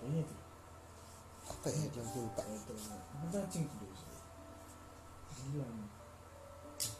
[0.00, 0.34] Kayaknya itu
[1.50, 1.82] Apa ya?
[1.92, 2.42] Gue lupa.
[2.46, 2.72] itu
[3.30, 3.90] cacing tuh
[5.50, 5.66] gila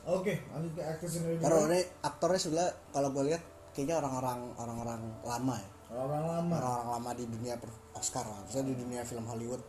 [0.09, 5.01] oke lanjut ke actor sendiri Kalau ini aktornya sudah kalau gue lihat kayaknya orang-orang orang-orang
[5.25, 5.69] lama ya.
[5.95, 8.41] orang lama Orang-orang lama di dunia per Oscar lah.
[8.47, 9.63] Misalnya di dunia film Hollywood.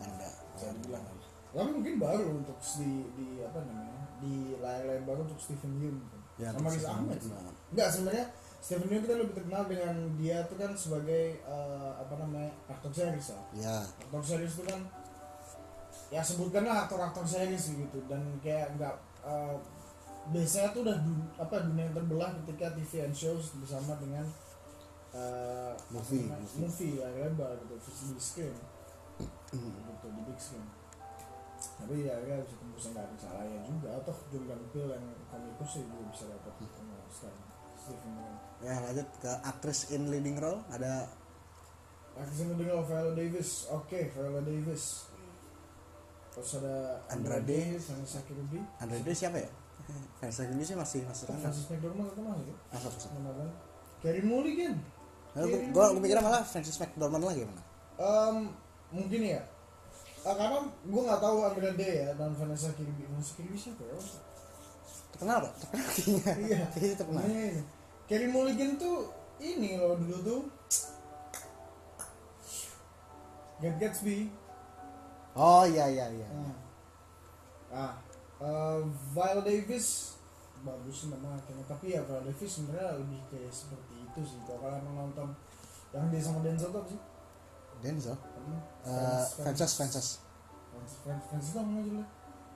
[0.00, 0.30] Ada.
[0.56, 1.04] bisa dibilang
[1.50, 5.98] tapi mungkin baru untuk di di apa namanya di layar-layar baru untuk Stephen Yeun.
[6.38, 7.34] Ya, sama Riz Ahmed sih.
[7.74, 8.26] Enggak sebenarnya
[8.60, 13.32] Stephen Yeun kita lebih terkenal dengan dia tuh kan sebagai eh, apa namanya aktor series
[13.32, 13.76] lah Ya.
[13.98, 14.80] aktor series itu kan
[16.10, 17.98] ya sebutkanlah aktor-aktor series gitu.
[18.04, 18.94] Dan kayak nggak
[19.24, 19.56] eh,
[20.28, 24.26] biasanya tuh udah dun- apa dunia yang terbelah ketika TV and shows bersama dengan
[25.10, 26.60] apa Movie, namanya, movie.
[26.62, 27.74] movie layar lebar gitu.
[28.14, 28.54] Di screen.
[29.50, 30.66] Gitu di big screen.
[31.60, 33.88] Tapi ya ya bisa tembus nggak ada salahnya juga.
[33.98, 37.42] Atau Jordan Peele yang komikus sih juga bisa dapat sama sekarang
[38.60, 41.08] ya lanjut ke aktris in leading role ada
[42.20, 43.64] Action dengan Viola Davis.
[43.72, 45.08] Oke Viola Davis.
[46.34, 47.80] Terus ada Andrade.
[47.80, 49.50] Sama Saki Ruby Andrade siapa ya?
[50.20, 53.50] Vanessa Hudgens sih masih masih kan terkenal Francis McDormand atau masuk masuk masuk nama kan
[54.04, 54.74] Carey Mulligan
[55.34, 57.62] gue gue gue mikirnya malah Francis McDormand lagi mana
[58.00, 58.36] Em,
[58.88, 59.42] mungkin ya.
[60.24, 63.04] Ah, karena gue nggak tahu Andrade ya dan Vanessa Kirby.
[63.12, 63.92] Vanessa Kirby siapa ya?
[65.12, 66.32] Terkenal kok terkenal kayaknya.
[66.40, 66.60] Iya.
[66.72, 67.24] Kayaknya terkenal
[68.10, 70.40] Carey Mulligan tuh ini loh dulu tuh.
[73.60, 74.26] Get Gatsby.
[75.32, 76.28] Oh iya iya iya.
[76.32, 76.54] Nah,
[77.70, 77.92] ah
[78.40, 78.80] eh,
[79.14, 80.16] Viola Davis
[80.60, 81.62] bagus memang akhirnya.
[81.64, 84.40] Tapi ya Viola Davis sebenarnya lebih kayak seperti itu sih.
[84.42, 85.28] Kalau kalian menonton
[85.94, 87.00] yang dia sama Denzel tuh apa sih?
[87.80, 88.16] Denzel?
[88.16, 88.56] Apa?
[88.58, 88.58] Eh,
[88.90, 90.06] Francis- Frances Frances
[90.70, 92.08] Francis Francis Francis dong aja lah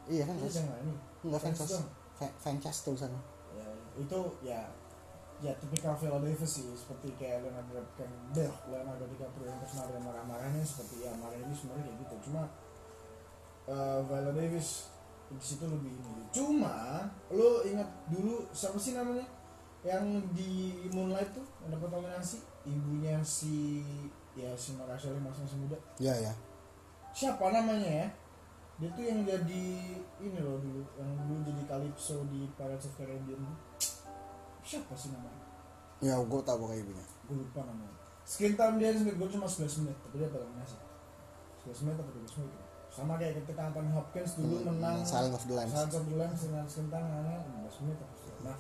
[0.07, 3.23] iya Iya, Frances ini enggak Francis Frances Frances tulisannya.
[3.55, 4.61] Ya, itu ya
[5.42, 10.62] ya tipikal Viola Davis sih seperti kayak Leonardo DiCaprio Leonardo DiCaprio yang terkenal dengan marah-marahnya
[10.62, 12.14] seperti ya marah ini sebenarnya kayak gitu.
[12.31, 12.42] Cuma
[13.68, 14.94] eh, Viola Davis
[15.33, 16.25] di situ lebih ini.
[16.31, 19.27] Cuma lo ingat dulu siapa sih namanya?
[19.85, 20.53] Yang di
[20.97, 22.40] Moonlight tuh yang dapat nominasi?
[22.64, 23.85] Ibunya si
[24.33, 25.79] ya si Mark Ashley masih masih muda.
[26.01, 26.33] Iya ya.
[27.14, 28.09] Siapa namanya ya?
[28.75, 29.66] Dia tuh yang jadi
[30.18, 33.44] ini loh dulu yang dulu jadi Calypso di Pirates of Caribbean.
[34.64, 35.42] Siapa sih namanya?
[36.00, 37.07] Ya gue tau pokoknya ibunya.
[37.24, 37.94] Gue lupa namanya.
[38.24, 40.77] Screen time dia Smith gue cuma 11 menit tapi dia dapat nominasi
[41.68, 42.64] 11 menit atau 12 menit ya.
[42.88, 45.72] sama kayak ketika Anthony Hopkins dulu Hmm, menang Silence of the Lambs.
[45.72, 47.35] Silence of the Lambs dengan screen time hanya
[47.68, 48.33] 15 menit sih.
[48.40, 48.57] nah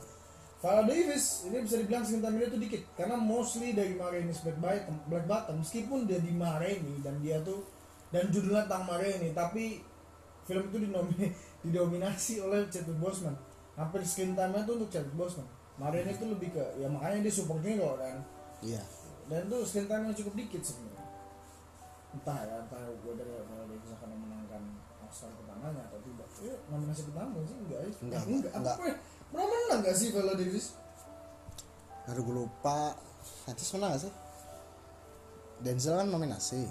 [0.60, 2.82] Viola Davis ini bisa dibilang screen time dia tuh dikit.
[2.92, 7.64] Karena mostly dari Marini's Black Bottom, Black Bottom meskipun dia di Marini dan dia tuh
[8.08, 9.80] dan judulnya tentang Marini tapi
[10.44, 11.32] film itu dinomi,
[11.64, 13.32] didominasi oleh Chadwick Boseman.
[13.80, 17.60] Hampir screen time-nya tuh untuk Chadwick Boseman Marini itu lebih ke ya makanya dia support
[17.60, 18.22] hero kan
[18.60, 18.82] iya.
[19.24, 21.00] Dan tuh screen time-nya cukup dikit sebenarnya.
[22.12, 24.62] Entah ya entah gue dari Viola Davis akan memenangkan
[25.02, 26.28] Oscar pertamanya atau tidak.
[26.38, 27.90] Ya nominasi pertama sih enggak ya.
[28.04, 28.76] Enggak, Eh, enggak, enggak.
[28.76, 28.96] apa ya?
[29.32, 30.66] Pernah menang gak sih Viola Davis?
[32.06, 32.78] Aduh gue lupa.
[33.42, 34.12] Frances menang gak sih?
[35.58, 36.68] Denzel kan nominasi.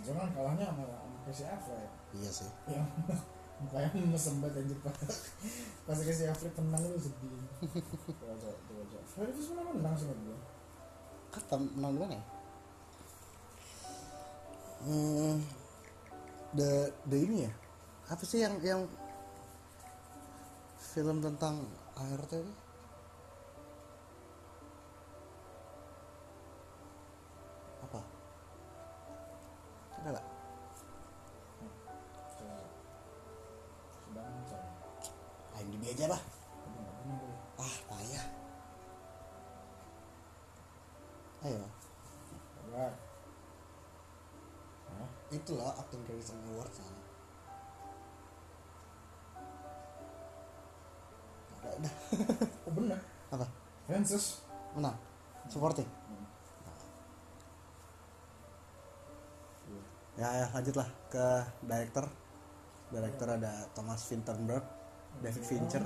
[0.00, 2.50] Jangan kalahnya sama sama Casey Affleck iya sih.
[2.70, 2.86] Yang
[3.62, 4.96] mukanya mesem banget anjir pas
[5.86, 7.30] pas Casey Affleck menang lu sedih.
[8.18, 10.38] Coba coba coba Davis pernah menang sih gue
[11.34, 12.24] kata menang mana ya?
[14.84, 15.34] Hmm,
[16.54, 17.52] the the ini ya?
[18.06, 18.86] Apa sih yang yang
[20.78, 21.66] film tentang
[21.98, 22.63] ART itu
[35.84, 36.22] IMDb aja lah.
[37.60, 38.24] Ah payah.
[41.44, 41.60] Ayo.
[45.28, 47.04] Itu loh acting credits and awards sana
[51.64, 51.70] ada.
[51.80, 51.94] Udah
[52.68, 53.00] oh bener.
[53.32, 53.46] Apa?
[53.88, 54.44] Francis.
[54.76, 54.96] Menang.
[55.48, 55.88] Supporting.
[60.14, 61.26] Ya, ya lanjutlah ke
[61.66, 62.06] director.
[62.94, 64.62] Director ada Thomas Vinterberg
[65.22, 65.84] David Fincher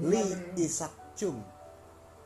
[0.00, 1.38] Lee Isaac Chung.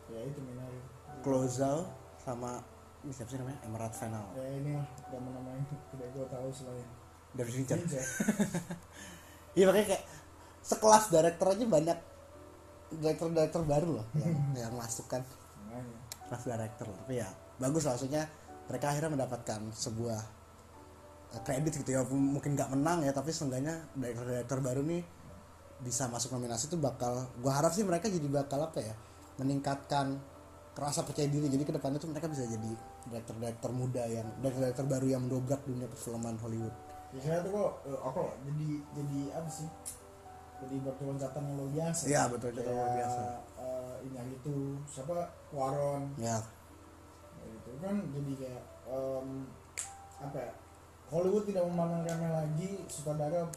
[0.09, 0.80] Ya itu Minari.
[1.20, 1.84] Clozal
[2.16, 2.64] sama
[3.05, 3.59] ini siapa sih namanya?
[3.64, 6.88] Emerald Fennell ya ini lah nama-nama yang tidak gue tahu selain
[7.36, 7.80] David Fincher.
[9.57, 10.05] Iya makanya kayak
[10.62, 11.99] sekelas director aja banyak
[12.94, 15.26] director-director baru loh yang, yang masuk kan.
[15.66, 15.99] Makanya
[16.30, 16.86] kelas director.
[16.86, 16.99] Loh.
[17.03, 17.28] tapi ya
[17.59, 17.99] bagus lah.
[17.99, 18.22] Maksudnya
[18.70, 20.20] mereka akhirnya mendapatkan sebuah
[21.34, 22.07] eh, kredit gitu ya.
[22.07, 25.03] Mungkin nggak menang ya tapi seenggaknya director-director baru nih
[25.79, 28.95] bisa masuk nominasi tuh bakal gua harap sih mereka jadi bakal apa ya
[29.39, 30.18] meningkatkan
[30.79, 31.51] rasa percaya diri.
[31.51, 32.70] Jadi ke depannya tuh mereka bisa jadi
[33.11, 36.74] director-director muda yang director-director baru yang mendobrak dunia perfilman Hollywood.
[37.11, 39.68] Biasanya tuh kok eh, apa jadi jadi apa sih?
[40.59, 42.03] Jadi batu loncatan yang luar biasa.
[42.11, 43.20] Iya, batu loncatan luar biasa.
[43.59, 44.55] eh, ini yang itu
[44.87, 45.16] siapa?
[45.51, 46.39] Waron ya
[47.39, 47.70] kayak gitu.
[47.83, 49.29] Kan jadi kayak em,
[50.22, 50.53] apa ya?
[51.09, 53.49] Hollywood tidak memandang remeh lagi sutradara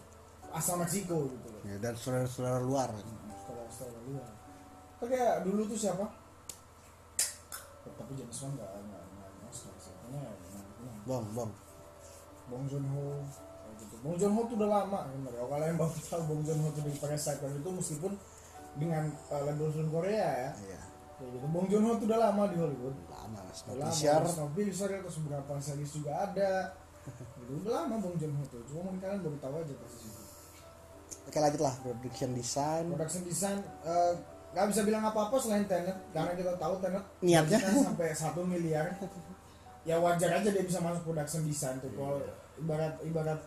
[0.56, 2.89] asal Meksiko gitu loh ya dan saudara-saudara luar
[3.41, 4.30] sutradara-sutradara luar
[5.02, 6.06] Tapi kayak dulu tuh siapa
[7.82, 9.30] tapi James Wan nggak nggak nggak
[10.14, 11.52] ya menang menang bong bong
[12.52, 13.24] Bong Joon Ho
[13.80, 13.95] gitu.
[14.04, 15.39] Bong Joon Ho tuh udah lama sebenarnya.
[15.39, 18.14] Kalau kalian baru tahu Bong Joon Ho tuh Parasite dan itu meskipun
[18.76, 20.52] dengan uh, label film Korea ya.
[20.68, 20.82] iya
[21.24, 21.47] gitu.
[21.47, 22.95] Bong Joon Ho tuh udah lama di Hollywood.
[23.08, 24.22] lama Snowpiercer.
[24.28, 26.76] Snowpiercer terus beberapa series juga ada.
[27.41, 27.58] Gitu.
[27.66, 30.24] udah lama Bong Joon Ho tuh cuma mungkin kalian baru tahu aja pas di situ
[31.28, 31.74] oke lanjut lah.
[31.82, 32.84] Production design.
[32.89, 34.13] Production design eh,
[34.51, 37.59] nggak bisa bilang apa-apa selain Tenet karena kita tahu Tenet Niatnya.
[37.88, 38.88] sampai satu miliar.
[39.82, 42.22] Ya wajar aja dia bisa masuk production design tuh kalau
[42.61, 43.39] ibarat ibarat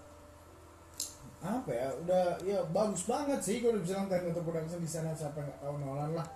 [1.44, 5.62] apa ya udah ya bagus banget sih kalau bilang Tenet untuk production design siapa nggak
[5.62, 6.26] tahu Nolan lah.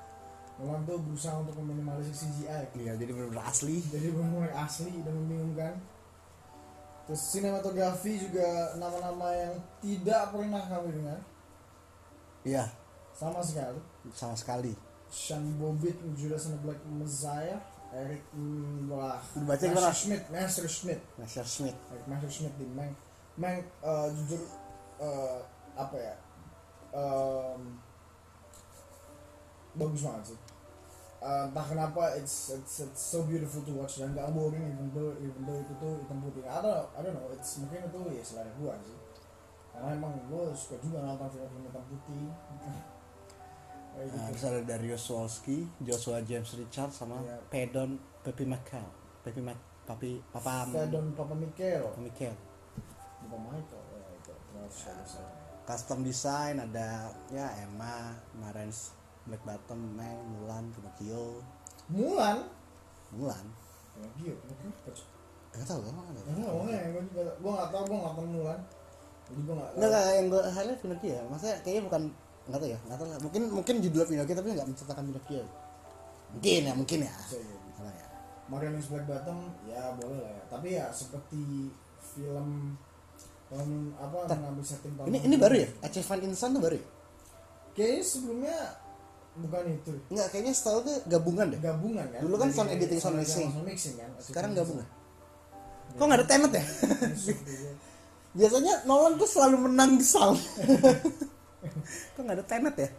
[0.62, 3.82] Nolan tuh berusaha untuk meminimalisir CGI iya jadi benar asli.
[3.82, 5.72] Jadi benar asli dan membingungkan
[7.09, 11.16] terus sinematografi juga nama-nama yang tidak pernah kami dengar.
[12.44, 12.68] Iya.
[13.16, 13.80] Sama sekali.
[14.12, 14.76] Sama sekali.
[15.09, 17.56] Sean Bobbitt Judas and the Black Messiah
[17.96, 19.24] Eric Dibaca
[19.64, 19.88] gimana?
[19.88, 21.00] Master Schmidt Master Schmidt.
[21.16, 22.92] Nasir Smith Eric Master Schmidt di Meng.
[23.40, 24.44] Meng eh, jujur
[25.00, 25.40] eh,
[25.72, 26.14] apa ya?
[26.92, 27.80] Em,
[29.80, 30.38] bagus banget sih
[31.19, 33.99] Entah kenapa it's, it's it's so beautiful to watch.
[33.99, 36.47] Dan gak boring even though even though itu tuh hitam putih.
[36.47, 37.27] I don't, I don't know.
[37.35, 38.95] It's mungkin itu ya selera gua sih.
[39.75, 42.23] Karena emang gua suka juga nonton film-film hitam putih.
[43.99, 44.31] Nah, gitu.
[44.31, 47.35] terus ada Darius Wolski, Joshua James Richard sama Iya.
[47.51, 48.87] Pedon Pepi Michael.
[49.27, 52.37] Pepi Mac Papi Papa Fedon Papa Mikel Papa Michael.
[53.27, 54.33] Papa Michael ya itu.
[54.55, 55.27] Terus saya
[55.66, 58.95] Custom design ada ya Emma, Marens,
[59.29, 61.45] Black Bottom, Meng, Mulan, Pinocchio,
[61.93, 62.39] Mulan
[63.12, 63.45] Mulan.
[63.95, 65.05] Pinocchio Pinocchio?
[65.53, 65.93] Enggak tahu kan?
[65.93, 68.61] Enggak Nggak tahu ya, gue juga gue nggak tahu gue nggak tahu Mulan.
[69.29, 69.70] Jadi gue nggak.
[69.76, 71.22] enggak yang gue highlight Pinocchio ya.
[71.29, 72.03] Maksudnya kayaknya bukan
[72.49, 73.20] enggak tahu ya, enggak tahu lah.
[73.20, 75.45] Mungkin mungkin judul Pinocchio tapi enggak menceritakan Pinocchio.
[76.29, 77.14] Mungkin ya, mungkin ya.
[77.76, 78.07] Salah ya.
[78.49, 80.43] Mario Miss Black Bottom ya boleh lah ya.
[80.49, 82.76] Tapi ya seperti film
[83.49, 85.09] tahun apa mengambil setting tahun.
[85.09, 85.68] Ini ini baru ya?
[85.85, 86.87] Achievement Instant tuh baru ya?
[87.72, 88.59] Kayaknya sebelumnya
[89.39, 89.93] bukan itu.
[90.11, 91.61] Enggak, kayaknya setahu tuh gabungan deh.
[91.62, 92.20] Gabungan kan?
[92.22, 93.49] Dulu kan sound editing, sound mixing.
[93.51, 94.11] sound mixing kan.
[94.18, 94.86] Sekarang gabungan.
[94.86, 95.97] Iya.
[95.97, 96.64] Kok enggak ada Tenet ya?
[98.39, 100.39] Biasanya Nolan tuh selalu menang di sound.
[102.14, 102.91] Kok nggak ada Tenet ya?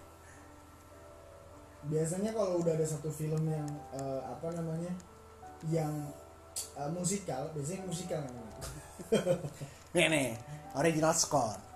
[1.89, 4.91] Biasanya kalau udah ada satu film yang eh, apa namanya
[5.71, 5.91] yang
[6.75, 8.57] eh, musikal, biasanya musikal namanya.
[9.95, 10.27] Nih nih,
[10.75, 11.68] original score.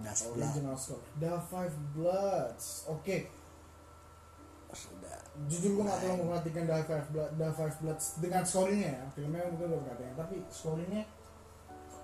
[0.00, 0.48] Udah sebelah.
[0.48, 1.04] Original score.
[1.16, 2.66] The Five Bloods.
[2.86, 3.28] Oke.
[4.70, 5.18] Sudah.
[5.42, 9.42] jujur gue gak terlalu memperhatikan The Five, Blood, The Five Bloods dengan scoringnya ya filmnya
[9.46, 11.02] mungkin gue perhatikan tapi scoringnya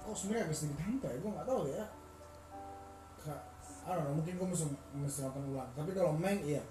[0.00, 1.84] kok sebenarnya agak sedikit hampa ya gue gak tahu ya
[3.18, 3.44] Ka-
[3.84, 6.62] I don't know mungkin gue mesti, mesti nonton ulang tapi kalau main iya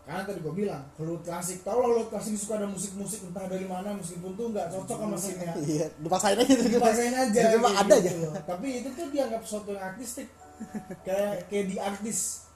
[0.00, 3.66] karena tadi gue bilang kalau klasik tau lah lo klasik suka ada musik-musik entah dari
[3.66, 6.64] mana meskipun tuh gak cocok sama scene-nya Iya, dipaksain aja gitu.
[6.72, 8.40] dipaksain aja Cuma ada gitu aja.
[8.42, 10.26] tapi itu tuh dianggap sesuatu yang artistik
[11.06, 12.46] kayak kayak di artis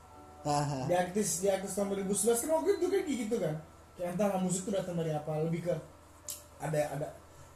[0.84, 3.54] di artis di artis tahun 2011 kan waktu itu kayak gitu kan.
[3.94, 5.74] Kayak entah musik itu datang dari apa lebih ke
[6.60, 7.08] ada ada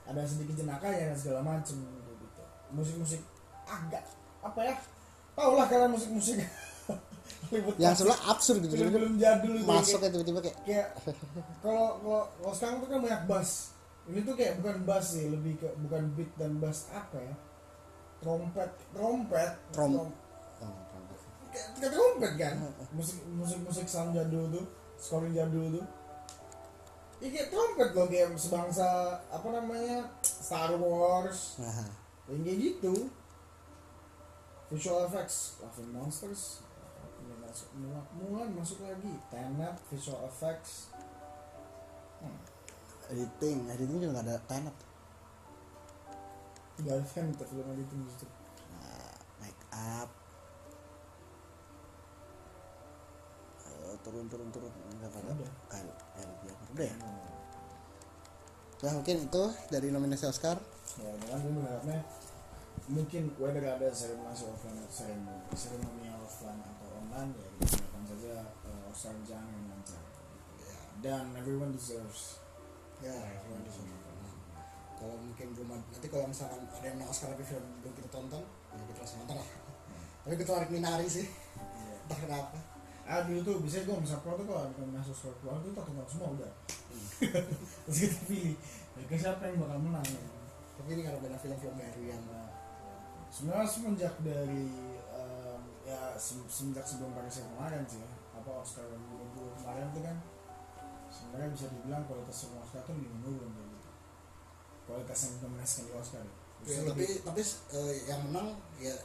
[0.09, 2.43] ada sedikit jenakanya dan segala macem gitu.
[2.73, 3.21] Musik musik
[3.69, 4.05] agak
[4.41, 4.75] apa ya?
[5.37, 6.41] Tau lah kalian musik musik
[7.81, 8.75] Yang sebelah absurd gitu.
[8.77, 10.89] Jadi film jadul itu Masuk ya tiba-tiba kayak kayak
[11.61, 13.51] kalau kalau kalau sekarang tuh kan banyak bass.
[14.09, 17.35] Ini tuh kayak bukan bass sih lebih ke bukan beat dan bass apa ya?
[18.25, 20.17] Trompet trompet Trom-
[21.79, 22.55] kayak trompet kan
[22.95, 24.65] musik musik musik sound jadul tuh
[24.99, 25.87] scoring jadul tuh
[27.19, 31.87] ya kayak trompet loh kayak sebangsa apa namanya Star Wars Haha.
[32.31, 32.95] yang kayak gitu
[34.69, 36.63] visual effects Laughing Monsters
[37.19, 40.95] ini masuk Mulan, Mulan masuk lagi Tenet visual effects
[42.23, 42.59] hmm.
[43.09, 44.77] Editing, editing juga nggak ada Tenet.
[46.79, 48.29] Gak ada fan itu film itu justru
[48.71, 50.11] Nah, make up.
[53.67, 54.73] Ayo, turun turun turun.
[54.97, 55.53] Nggak ada Udah.
[55.69, 56.97] kayak kayak dia udah ya.
[58.79, 60.57] Nah mungkin itu dari nominasi Oscar.
[60.97, 61.99] Ya dengan gue berharapnya
[62.89, 68.33] mungkin whether ada seremoni offline seremoni seremoni offline atau online ya kita harapkan saja
[68.65, 70.01] uh, Oscar jangan yang lancar.
[70.57, 70.73] Ya.
[71.05, 72.41] Dan everyone deserves.
[73.05, 73.13] Ya.
[73.13, 73.93] Everyone deserves.
[74.99, 78.43] kalau mungkin belum nanti kalau misalkan ada yang menang Oscar tapi film belum kita tonton
[78.73, 79.49] ya kita langsung nonton lah.
[80.25, 81.29] Tapi gue tertarik Minari sih.
[81.29, 81.95] Iya.
[82.09, 82.78] entah kenapa
[83.09, 84.61] ah dulu tuh bisa gue misalnya keluar tuh kalau
[84.93, 86.53] masuk Oscar keluar tuh tak tonton semua udah.
[87.89, 88.55] Terus kita pilih.
[89.01, 90.21] Ke siapa yang bakal menang ya.
[90.75, 92.47] tapi ini karena banyak film-film baru yang Nah,
[93.29, 94.65] sebenarnya semenjak dari
[95.11, 98.01] em, ya se- semenjak sebelum Paris kemarin sih
[98.31, 100.17] apa Oscar 2020 kemarin tuh kan
[101.09, 103.91] sebenarnya bisa dibilang kualitas semua Oscar tuh lebih menurun kayak gitu.
[104.85, 106.35] Kualitas yang dinominasikan di Oscar ya.
[106.61, 107.41] Ya, tapi lebih- tapi
[107.73, 108.97] eh, yang menang ya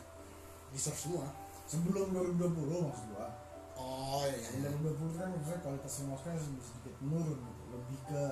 [0.70, 1.26] deserve semua.
[1.64, 3.28] Sebelum 2020 maksud gua
[3.76, 7.64] oh iya iya sebelum 2020 kan maksudnya kualitas Oscar sedikit, menurun gitu.
[7.74, 8.24] lebih ke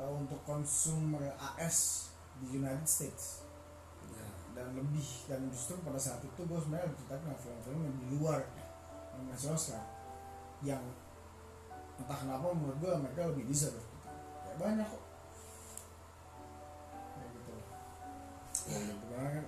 [0.00, 3.46] eh, untuk konsumer AS di United States
[4.10, 4.26] Ya.
[4.56, 8.40] dan lebih dan justru pada saat itu gue sebenarnya tertarik dengan film-film yang di luar
[9.14, 9.84] yang masih Oscar
[10.60, 10.82] yang
[11.94, 14.08] entah kenapa menurut gue mereka lebih deserve gitu.
[14.48, 15.04] ya banyak kok
[17.14, 17.52] kayak gitu
[18.70, 18.76] Ya.
[18.76, 19.42] ya, kemarin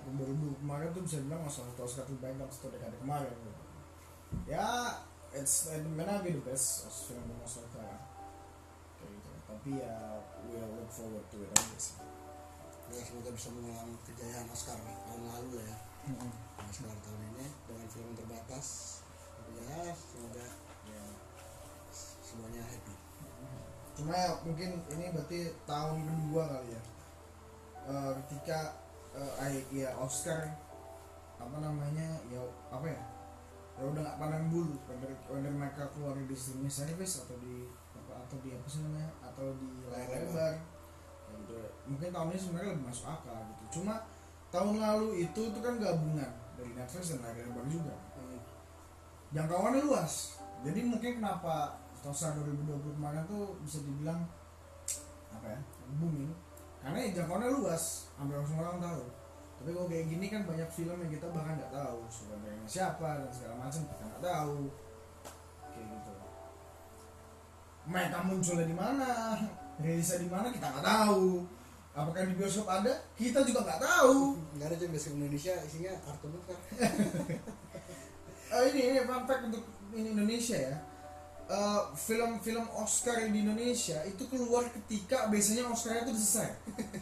[0.57, 3.52] kemarin tuh bisa bilang salah satu Oscar terbaik dalam satu dekade kemarin gitu.
[4.49, 4.97] Ya
[5.33, 8.01] it's it may not be the best film Oscar sekarang
[9.01, 9.29] kayak gitu.
[9.49, 11.97] Tapi ya we'll look forward to it aja sih
[12.93, 15.77] ya semoga bisa mengulang kejayaan Oscar tahun lalu lah ya.
[16.61, 18.67] Oscar tahun ini dengan film terbatas.
[19.53, 20.45] Ya semoga
[20.85, 21.03] ya.
[22.21, 22.95] semuanya happy.
[23.93, 26.83] Cuma ya, mungkin ini berarti tahun kedua kali ya.
[27.83, 28.59] Eh, ketika
[29.13, 30.53] eh, ay- ya Oscar
[31.37, 32.39] apa namanya ya
[32.71, 33.01] apa ya
[33.73, 37.65] ya udah nggak pandang bulu whether mereka keluar di streaming service atau di
[37.97, 40.53] apa atau di apa sih namanya atau di layar lebar.
[40.53, 41.57] Ya gitu.
[41.89, 43.63] mungkin tahun ini sebenarnya lebih masuk akal gitu.
[43.81, 44.05] Cuma
[44.53, 47.95] tahun lalu itu itu kan gabungan dari Netflix dan layar lebar juga.
[49.33, 50.37] Jangkauannya luas.
[50.61, 54.21] Jadi mungkin kenapa Oscar 2020 kemarin tuh bisa dibilang
[55.33, 55.59] apa ya
[55.97, 56.29] booming?
[56.85, 59.22] Karena ya jangkauannya luas hampir semua orang tahu
[59.63, 63.31] tapi kalau kayak gini kan banyak film yang kita bahkan nggak tahu saudaranya siapa dan
[63.31, 64.59] segala macam kita nggak tahu.
[65.71, 66.11] Kayak gitu.
[67.87, 69.39] Mereka munculnya di mana?
[69.79, 70.51] Rilisnya di mana?
[70.51, 71.47] Kita nggak tahu.
[71.95, 72.91] Apakah di bioskop ada?
[73.15, 74.35] Kita juga nggak tahu.
[74.59, 76.59] Nggak ada cuma bioskop Indonesia isinya kartun kan
[78.51, 79.63] Eh, ini ini fun fact untuk
[79.95, 80.75] ini Indonesia ya.
[81.43, 86.49] Eh, film-film Oscar di Indonesia itu keluar ketika biasanya Oscar itu selesai.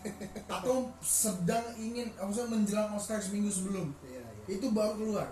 [0.56, 3.94] Atau sedang ingin maksudnya menjelang Oscar seminggu sebelum.
[4.02, 4.58] Iya iya.
[4.58, 5.30] Itu baru keluar.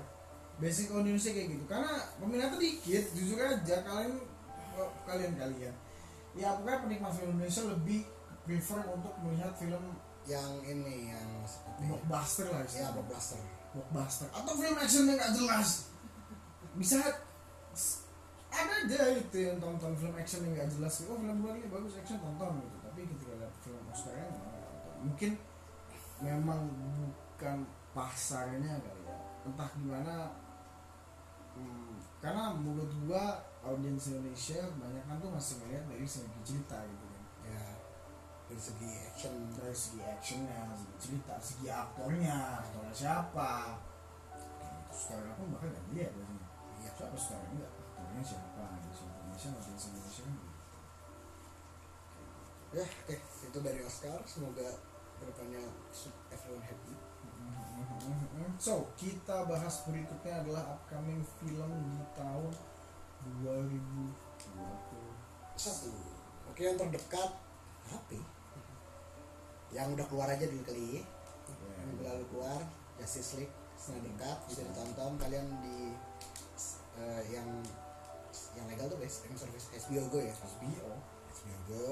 [0.60, 1.64] Kalau di Indonesia kayak gitu.
[1.66, 4.14] Karena peminatnya dikit jujur aja kalian
[5.03, 5.76] kalian kalian
[6.38, 8.01] ya pokoknya penikmat film Indonesia lebih
[8.45, 9.84] prefer untuk melihat film
[10.30, 11.28] yang ini yang
[11.82, 13.41] blockbuster lah ya blockbuster.
[13.74, 14.28] Blockbuster.
[14.30, 15.70] Atau film action yang gak jelas.
[16.78, 17.01] Bisa
[18.49, 21.05] ada aja gitu yang tonton film action yang gak jelas.
[21.05, 22.77] Oh film luar ini bagus action tonton gitu.
[22.81, 24.35] Tapi ketika lihat film Oscar yang
[24.99, 25.31] mungkin
[26.19, 26.61] memang
[26.97, 27.57] bukan
[27.93, 29.17] pasarnya kali ya.
[29.45, 30.15] Entah gimana
[31.55, 37.23] hmm, karena menurut gua audiens Indonesia kebanyakan tuh masih melihat dari segi cerita gitu kan.
[37.45, 37.63] Ya
[38.49, 43.77] dari segi action dari segi actionnya segi cerita segi aktornya aktornya siapa.
[44.89, 46.49] Sekarang pun bahkan gak lihat biasanya
[46.97, 47.78] siapa sekarang enggak
[48.20, 50.36] aktornya siapa si Indonesia audiens Indonesia kan
[52.70, 53.15] ya oke.
[53.49, 54.22] Itu dari Oscar.
[54.30, 54.70] Semoga
[55.17, 55.63] ke depannya
[56.30, 56.93] everyone happy.
[58.59, 62.51] So, kita bahas berikutnya adalah upcoming film di tahun
[63.41, 64.13] 2020.
[65.59, 65.91] satu.
[66.51, 67.32] Oke yang terdekat.
[67.89, 68.11] Apa?
[68.13, 68.24] Ya?
[69.70, 71.03] yang udah keluar aja dulu kali.
[71.88, 72.59] Minggu lalu keluar
[72.99, 73.55] Justice League.
[73.80, 75.15] Snyder Cut bisa ditonton.
[75.15, 75.95] Kalian di
[76.99, 77.47] eh, yang
[78.57, 80.91] yang legal tuh guys streaming service HBO Go ya HBO.
[81.29, 81.85] HBO Go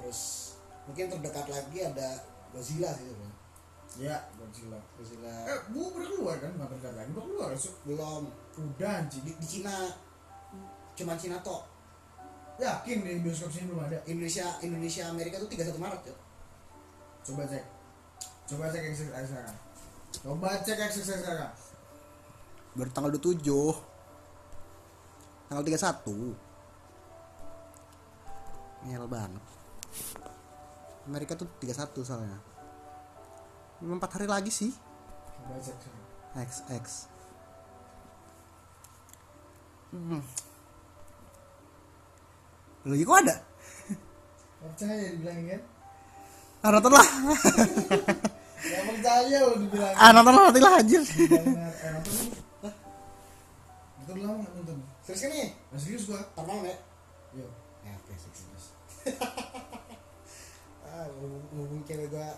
[0.00, 0.20] terus
[0.88, 2.08] mungkin terdekat lagi ada
[2.50, 3.40] Godzilla sih sebenarnya
[4.00, 4.80] Ya, Godzilla.
[4.96, 6.48] Godzilla Eh, bu udah keluar kan?
[6.56, 7.12] Nggak terdekat lagi.
[7.12, 7.76] Udah keluar, so.
[7.84, 8.24] belum
[8.56, 9.20] Udah anjing.
[9.20, 9.92] di, di Cina
[10.96, 11.64] cuman Cina tok
[12.56, 14.00] Yakin di bioskop sini belum ada.
[14.08, 16.16] Indonesia Indonesia Amerika tuh 31 Maret ya
[17.20, 17.64] Coba cek.
[18.48, 19.56] Coba cek eksis sekarang.
[20.24, 21.52] Coba cek eksis sekarang.
[22.72, 23.44] baru tanggal 27
[25.52, 26.32] tanggal 31
[28.88, 29.44] ngel banget
[31.04, 32.40] Amerika tuh 31 soalnya
[33.76, 34.72] Cuma 4 hari lagi sih.
[36.32, 36.88] XX
[39.92, 40.22] hmm.
[42.88, 43.36] lagi kok ada
[44.56, 45.60] Percaya dibilangin kan?
[46.64, 47.06] ah, nonton lah
[48.62, 49.96] Ya percaya lo dibilangin.
[50.00, 52.24] ah, nonton lah nanti lah anjir Eh, nonton dulu.
[54.00, 54.78] Nonton lama nggak nonton?
[55.02, 56.20] Serius kan nih Nah, serius gua.
[56.32, 56.76] ntar malam ya
[57.34, 57.46] Yo.
[57.82, 58.64] ya oke serius
[60.84, 61.06] ah
[61.52, 62.28] ngomong cewek gua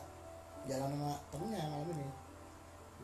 [0.65, 2.07] jalan sama temennya malam ini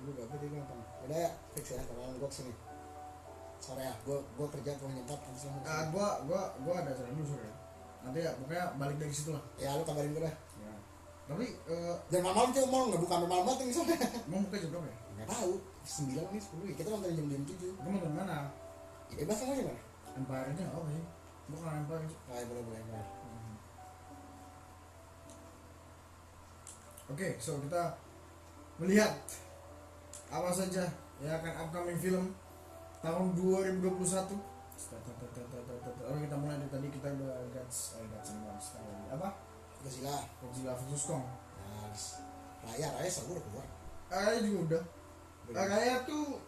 [0.01, 2.53] dulu gak dia nonton udah ya fix ya kalau gua ke sini
[3.61, 7.11] sore ya gua gua kerja gua nyempat habis langsung Ah, gua gua gua ada acara
[7.11, 7.51] dulu sore.
[8.01, 9.45] Nanti ya pokoknya balik dari situ lah.
[9.55, 10.73] ya lu kabarin gua dah Ya.
[11.29, 14.89] Tapi eh jangan malam cuy mau nggak buka malam banget misalnya mau buka jam berapa
[14.89, 14.97] ya?
[15.15, 15.53] nggak tahu
[15.83, 18.39] sembilan nih sepuluh ya kita nonton jam jam tujuh Gua mau mana?
[19.11, 21.05] Ya bebas sama gimana Empire aja nggak apa sih?
[21.51, 22.05] Gua kan Empire.
[22.31, 23.09] ah boleh boleh boleh
[27.11, 27.99] Oke, so kita
[28.79, 29.11] melihat
[30.31, 30.87] apa saja
[31.19, 32.31] yang akan upcoming film
[33.03, 34.39] tahun 2021.
[36.07, 39.11] Oke, kita mulai dari tadi kita udah Gods, eh Gods and tadi.
[39.11, 39.29] apa?
[39.83, 41.27] Godzilla Godzilla vs Kong.
[41.91, 42.23] Mars
[42.63, 43.67] Raya Raya sama udah keluar
[44.07, 44.79] Raya juga
[45.51, 46.39] udah Raya tuh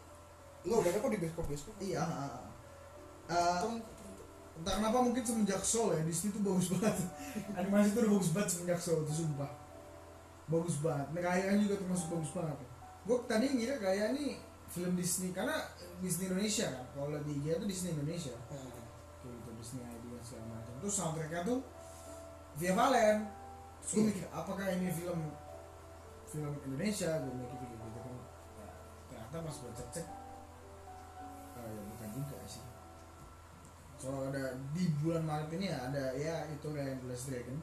[0.63, 2.07] lo udah ada kok di bioskop bioskop iya
[3.33, 3.65] uh,
[4.61, 6.97] entah kenapa mungkin semenjak Soul ya Disney tuh bagus banget.
[7.57, 9.51] Animasi tuh udah bagus banget semenjak Soul itu sumpah.
[10.53, 11.07] Bagus banget.
[11.17, 12.59] Nah, juga termasuk bagus banget.
[13.03, 14.37] Gue tadi ngira Raya ini
[14.71, 15.57] film Disney karena
[16.05, 16.85] Disney Indonesia kan?
[16.95, 18.35] Kalau di IG tuh Disney Indonesia.
[18.53, 18.71] Hmm.
[19.23, 20.73] kayak gitu Disney ID dan segala macam.
[20.83, 21.59] Terus soundtracknya tuh
[22.59, 23.19] Via Valen.
[23.83, 24.09] Terus gue Iya.
[24.13, 25.21] mikir apakah ini film
[26.29, 27.11] film Indonesia?
[27.23, 28.15] Gue mikir kayak gitu kan.
[28.15, 28.69] Ya,
[29.11, 30.07] ternyata pas gue cek cek
[34.03, 37.55] so ada di bulan Maret ini ya ada ya itu Ryan the Last Dragon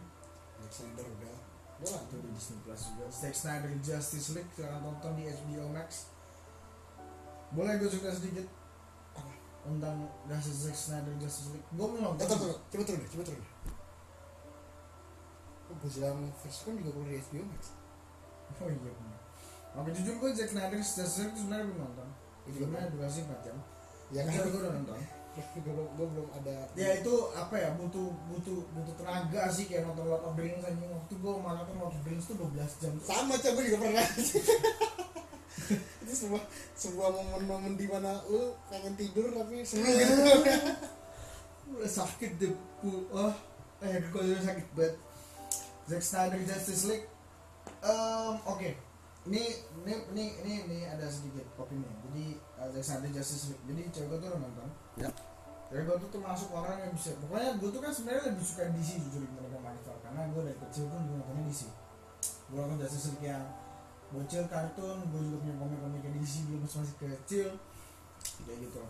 [0.64, 1.36] Zack Snyder udah
[1.84, 5.68] udah lah itu di Disney Plus juga Zack Snyder Justice League silahkan tonton di HBO
[5.76, 6.08] Max
[7.52, 8.48] boleh gue cerita sedikit
[9.20, 9.32] Apa?
[9.68, 10.08] tentang
[10.40, 13.54] Zack Snyder Justice League gue belum Eh, nonton coba turun deh, coba turun deh.
[15.70, 17.64] Oh, Godzilla vs Kong juga keluar di HBO Max.
[18.64, 19.20] Oh iya benar.
[19.78, 22.08] Oke jujur gue Zack Snyder Justice League itu sebenarnya belum nonton.
[22.48, 23.58] Gue juga durasi 4 jam.
[24.10, 24.98] Ya kan, gue udah nonton.
[25.40, 26.56] gue belum, gue belum ada.
[26.76, 30.64] Ya itu apa ya butuh butuh butuh tenaga sih kayak nonton Lord of the Rings
[30.64, 30.86] aja.
[30.86, 32.94] Waktu gue maraton Lord of the Rings tuh 12 jam.
[33.04, 34.08] Sama coba juga pernah.
[36.10, 40.14] itu sebuah sebuah momen-momen di mana lu pengen tidur tapi seneng gitu.
[41.78, 42.54] Udah sakit deh.
[43.14, 43.34] Oh,
[43.86, 44.96] eh gue udah sakit banget.
[45.90, 47.08] Zack Snyder Justice League.
[47.82, 48.78] Em, Oke.
[49.30, 49.44] Ini,
[49.86, 51.86] ini ini ini ini ada sedikit opini.
[52.10, 52.26] Jadi
[52.62, 53.64] uh, Zack Snyder Justice League.
[53.70, 54.70] Jadi cewek gue tuh nonton.
[55.02, 55.10] Ya.
[55.70, 58.90] Jadi gue tuh termasuk orang yang bisa Pokoknya gue tuh kan sebenarnya lebih suka DC
[59.06, 61.62] jujur daripada Marvel Karena gue dari kecil pun gue nontonnya DC
[62.50, 63.44] Gue nonton Justice League yang
[64.10, 67.48] bocil kartun Gue juga punya komik-komiknya DC dulu pas masih kecil
[68.20, 68.82] Kayak gitu.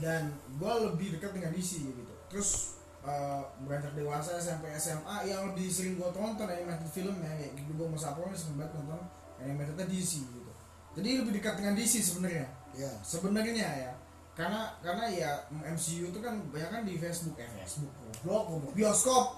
[0.00, 0.22] Dan
[0.56, 2.14] gue lebih dekat dengan DC gitu.
[2.30, 7.52] Terus eh, beranjak dewasa SMP SMA yang lebih sering gue tonton animated film ya kayak
[7.58, 7.70] gitu.
[7.74, 9.02] Gue masa apa sering banget nonton
[9.42, 10.52] animatednya DC gitu.
[10.94, 12.46] Jadi lebih dekat dengan DC sebenarnya.
[12.70, 13.92] Ya, sebenarnya ya
[14.40, 17.92] karena karena ya MCU itu kan banyak kan di Facebook eh Facebook
[18.24, 19.36] blog goblok, bioskop.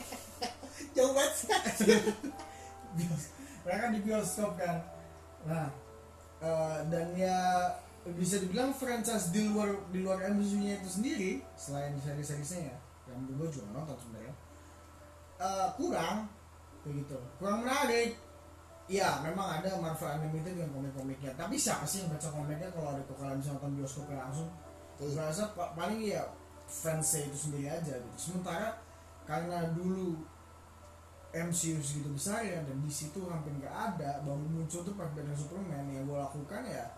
[0.94, 1.34] Jauh banget.
[3.64, 4.84] Mereka di bioskop kan.
[5.48, 5.72] Nah
[6.44, 7.36] eh, dan ya
[8.04, 12.76] bisa dibilang franchise di luar di luar MCU-nya itu sendiri selain seri-serisnya ya
[13.08, 14.34] yang gue juga nonton sebenarnya
[15.40, 16.28] eh, kurang
[16.84, 17.18] kayak gitu.
[17.40, 18.27] Kurang menarik
[18.88, 21.36] Iya, memang ada Marvel Animated dengan komik-komiknya.
[21.36, 24.48] Tapi siapa sih yang baca komiknya kalau ada kalian bisa nonton bioskopnya langsung?
[24.96, 26.24] Gue rasa pa- paling ya
[26.64, 28.16] fansnya itu sendiri aja gitu.
[28.16, 28.80] Sementara
[29.28, 30.24] karena dulu
[31.36, 35.84] MCU segitu besar ya dan di situ hampir nggak ada baru muncul tuh Batman Superman
[35.92, 36.88] yang gue lakukan ya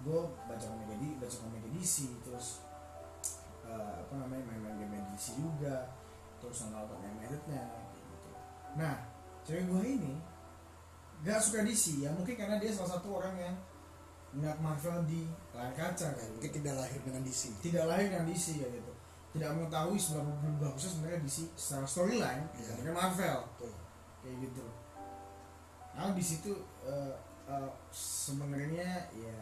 [0.00, 2.64] gue baca komik di baca komik DC terus
[3.68, 5.92] eh, apa namanya main-main game DC juga
[6.40, 7.60] terus nonton animatednya
[7.92, 8.32] gitu
[8.80, 9.04] nah
[9.44, 10.12] cewek gue ini
[11.24, 13.54] nggak suka DC ya mungkin karena dia salah satu orang yang
[14.30, 17.42] ngeliat Marvel di layar kaca Ya, kan mungkin tidak lahir dengan DC.
[17.62, 18.92] tidak lahir dengan DC ya gitu
[19.32, 22.72] tidak mengetahui seberapa bagusnya sebenarnya DC secara storyline Iya.
[22.78, 23.74] dengan Marvel Tuh.
[24.20, 24.64] kayak gitu
[25.94, 26.50] nah di situ
[26.82, 27.14] eh,
[27.46, 29.38] eh, sebenarnya ya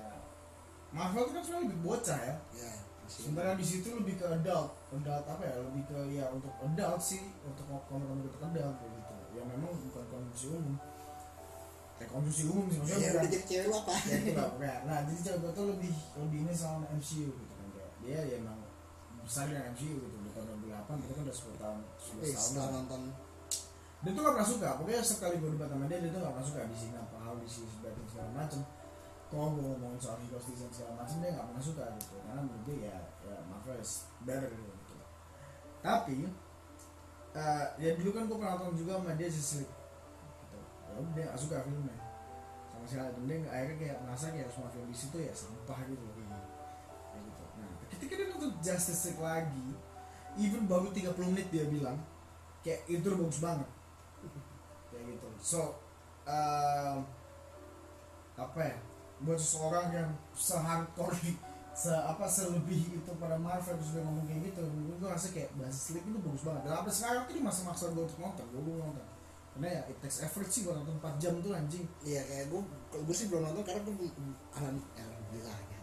[0.92, 2.72] Marvel itu kan sebenarnya lebih bocah ya Ya,
[3.02, 3.16] DC.
[3.26, 7.24] sementara di situ lebih ke adult adult apa ya lebih ke ya untuk adult sih
[7.42, 10.76] untuk komik-komik adult kayak gitu ya memang bukan konsumsi umum
[12.02, 13.94] kayak konsumsi umum sih maksudnya Ya, bukan udah jadi cewek lu apa?
[14.02, 17.52] ya itu lah pokoknya nah jadi cewek gue tuh lebih lebih ini sama MCU gitu
[17.52, 18.58] kan kayak dia ya emang
[19.22, 22.34] besar dengan MCU gitu di tahun 2008 itu kan udah 10 tahun 11 Eh, tahun
[22.36, 22.74] setelah lah.
[22.76, 23.00] nonton
[24.02, 26.48] dia tuh gak pernah suka pokoknya sekali gue debat sama dia dia tuh gak pernah
[26.48, 28.60] suka di sini apa hal di sini sebagian segala macem
[29.30, 32.64] kalau gue ngomongin soal heroes design segala macem dia gak pernah suka gitu karena menurut
[32.64, 34.94] dia ya ya Marvel is better gitu,
[35.78, 36.18] tapi
[37.32, 39.74] eh, ya dulu kan gue pernah nonton juga sama dia Justice League.
[40.92, 41.96] Ya udah dia gak suka filmnya
[42.68, 46.02] sama sekali dan dia akhirnya kayak merasa kayak semua film di situ ya sampah gitu
[46.04, 46.44] loh kayak
[47.08, 47.42] kayak gitu.
[47.56, 49.66] Nah ketika dia nonton Justice League lagi
[50.36, 51.96] even baru 30 menit dia bilang
[52.60, 53.70] kayak itu bagus banget.
[54.92, 55.28] Kayak gitu.
[55.40, 55.60] So
[56.28, 57.06] um,
[58.36, 58.76] apa ya
[59.22, 61.14] buat seseorang yang sehardcore
[61.72, 66.08] se apa selebih itu pada Marvel dia ngomong kayak gitu gue rasa kayak Justice League
[66.08, 66.62] itu bagus banget.
[66.68, 69.06] Dan sampai sekarang dia masih maksa gue untuk nonton gue belum nonton
[69.52, 72.60] karena ya it takes effort sih gue nonton 4 jam tuh anjing Iya kayak gue,
[73.04, 74.12] gue sih belum nonton karena gue ya,
[74.56, 75.80] alhamdulillah ya.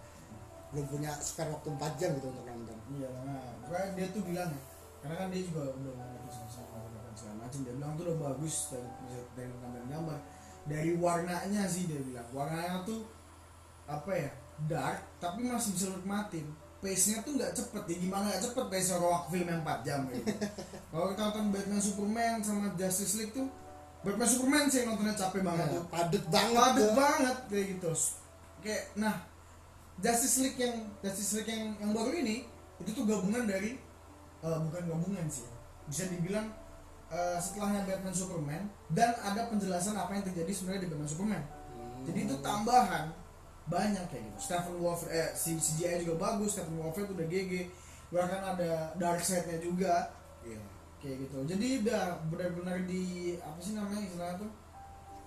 [0.74, 2.78] belum punya spare waktu 4 jam gitu untuk nonton.
[2.98, 4.62] Iya, nah, pokoknya dia tuh bilang ya,
[5.02, 6.78] karena kan dia juga udah ngomong itu sama sama
[7.18, 7.60] segala macam.
[7.66, 8.90] Dia bilang tuh udah bagus dari
[9.34, 10.20] dari gambar-gambar,
[10.70, 12.28] dari warnanya sih dia bilang.
[12.34, 13.02] Warnanya tuh
[13.90, 14.32] apa ya,
[14.70, 16.46] dark tapi masih bisa nikmatin.
[16.80, 20.24] Pace-nya tuh nggak cepet ya, gimana nggak cepet pace rock film yang 4 jam gitu.
[20.96, 23.48] Kalau kita nonton Batman Superman sama Justice League tuh
[24.00, 27.92] Batman Superman sih nontonnya capek banget Ya, padet banget padet banget kayak gitu.
[28.64, 29.16] Kayak nah
[30.00, 32.48] Justice League yang Justice League yang yang baru ini
[32.80, 33.76] itu tuh gabungan dari
[34.40, 35.44] eh, bukan gabungan sih
[35.92, 36.48] bisa dibilang
[37.12, 38.64] eh, setelahnya Batman Superman
[38.96, 41.44] dan ada penjelasan apa yang terjadi sebenarnya di Batman Superman.
[42.08, 43.12] Jadi itu tambahan
[43.70, 44.38] banyak kayak gitu.
[44.50, 47.54] Stephen Wolf eh si CGI juga bagus Stephen Wolf itu udah GG
[48.10, 50.10] bahkan ada Darkseid-nya juga.
[50.42, 50.60] Iya.
[51.00, 51.38] kayak gitu.
[51.48, 54.52] Jadi udah benar-benar di apa sih namanya istilahnya tuh?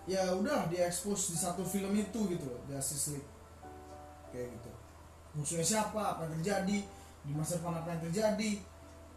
[0.04, 3.30] Ya udah diekspos di satu film itu gitu loh Justice League.
[4.34, 4.70] Kayak gitu.
[5.32, 6.18] Musuhnya siapa?
[6.18, 6.78] Apa yang terjadi?
[7.24, 8.52] Di masa depan apa yang terjadi?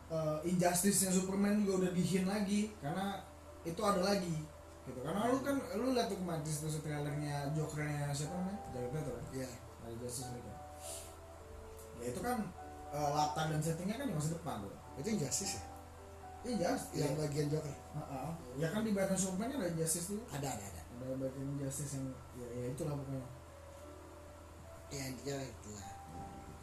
[0.05, 2.71] Eh, injustice nya Superman juga udah dihin lagi.
[2.79, 3.19] Karena
[3.67, 4.54] itu ada lagi
[4.85, 8.91] gitu karena lu kan lu lihat tuh kemarin di situ trailernya Jokernya siapa namanya Jared
[8.93, 9.49] Leto kan Iya.
[9.81, 10.49] dari Justice League
[11.95, 12.37] ya itu kan
[12.93, 15.63] eh, latar dan settingnya kan di masa depan tuh Itu injustice ya?
[16.45, 17.73] iya Yang bagian Joker.
[17.73, 18.29] Heeh.
[18.61, 20.21] Ya kan di Batman Superman ada Justice tuh.
[20.29, 20.81] Ada ada ada.
[21.01, 22.05] Ada bagian Justice yang
[22.37, 23.25] ya, ya itulah pokoknya.
[24.93, 25.89] Ya intinya itulah.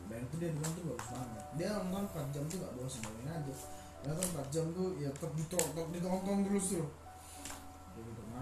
[0.06, 1.44] Dan itu dia bilang tuh bagus banget.
[1.58, 3.54] Dia nonton 4 jam tuh gak bosan bayangin aja.
[4.00, 6.86] Dia nonton 4 jam tuh ya tetap ditonton ditonton terus tuh.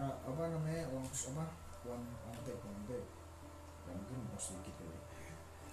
[0.01, 3.09] Apa namanya long apa take one take.
[3.87, 4.99] Ya mungkin mau sedikit kali.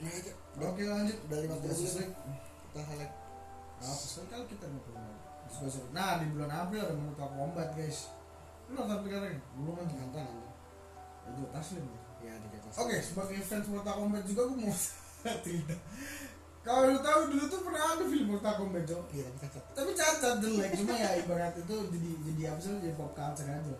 [0.07, 0.31] Itu.
[0.61, 1.17] Oke lanjut.
[1.29, 2.11] 50 Justice menit.
[2.11, 2.15] League.
[2.67, 3.13] Kita highlight.
[3.77, 4.81] Apa sekali kali kita mau
[5.95, 8.11] Nah di bulan April ada Mortal Kombat guys.
[8.67, 9.39] Lu nonton trailernya?
[9.55, 9.95] Belum nonton.
[9.95, 10.51] Nonton nonton.
[11.27, 11.85] Itu taslim.
[11.87, 11.99] ya?
[12.27, 12.73] Ya di atas.
[12.81, 14.75] Oke, sebagai fans Mortal Kombat juga gue mau
[15.45, 15.75] cerita.
[16.67, 18.99] Kalau lu tahu dulu tuh pernah ada film Mortal Kombat, Jo.
[19.15, 19.63] Iya tapi cacat.
[19.71, 22.71] Tapi cacat jelek, cuma ya ibarat itu jadi jadi apa sih?
[22.83, 23.75] Jadi pop culture aja.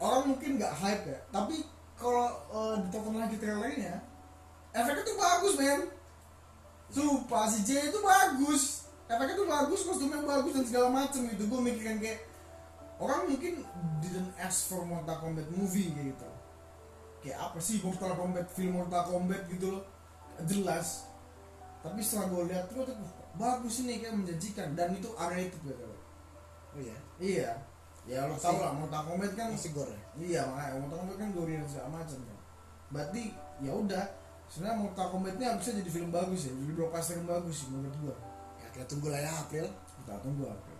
[0.00, 1.60] Orang mungkin nggak hype ya, tapi
[2.00, 4.00] kalau eh, ditonton lagi trailernya,
[4.72, 5.80] efeknya tuh bagus, men.
[6.90, 8.88] Sumpah si J itu bagus.
[9.06, 11.44] Efeknya tuh bagus, kostumnya bagus dan segala macem gitu.
[11.46, 12.24] Gue mikirin kayak
[13.00, 13.64] orang mungkin
[14.04, 16.30] didn't ask for Mortal Kombat movie kayak gitu
[17.24, 19.84] kayak apa sih Mortal Kombat film Mortal Kombat gitu loh
[20.44, 21.08] jelas
[21.80, 22.84] tapi setelah gue lihat tuh
[23.40, 26.00] bagus ini kayak menjanjikan dan itu R-rated gitu loh
[26.70, 26.98] Oh iya.
[27.18, 27.50] iya
[28.10, 29.94] ya lo tau lah Mortal Kombat kan Masih gore.
[29.94, 30.02] Ya?
[30.18, 32.18] iya makanya Mortal Kombat kan goril dan segala macam.
[32.18, 32.38] Kan
[32.90, 33.22] berarti
[33.62, 34.04] ya udah.
[34.50, 37.94] Sebenarnya Mortal Kombat ini harusnya jadi film bagus ya jadi blockbuster yang bagus sih menurut
[38.02, 38.16] gua.
[38.58, 39.66] Ya kita tunggu lah ya April.
[40.00, 40.72] kita tunggu apa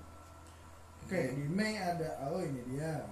[1.11, 3.03] oke di Mei ada oh ini dia.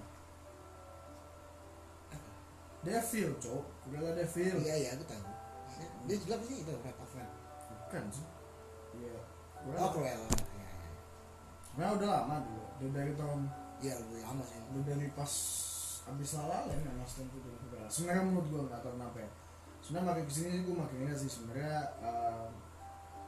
[2.79, 4.55] Devil cok udah Devil.
[4.63, 5.23] Iya iya aku tahu.
[6.07, 6.63] Dia juga sih?
[6.63, 7.27] Itu Red Oven.
[7.87, 8.27] bukan sih.
[9.03, 9.19] Iya.
[9.67, 10.27] Oh Cruella.
[10.31, 10.91] Iya iya.
[11.75, 14.59] Nah udah lama dulu udah dari tahun Iya lebih lama sih.
[14.59, 15.33] udah dari pas
[16.09, 19.29] abis lalalen ya mas tentu udah sebenarnya menurut gue nggak tahu kenapa ya
[19.79, 22.47] sebenarnya makin ke sini sih gue makin ingat sih sebenarnya eh,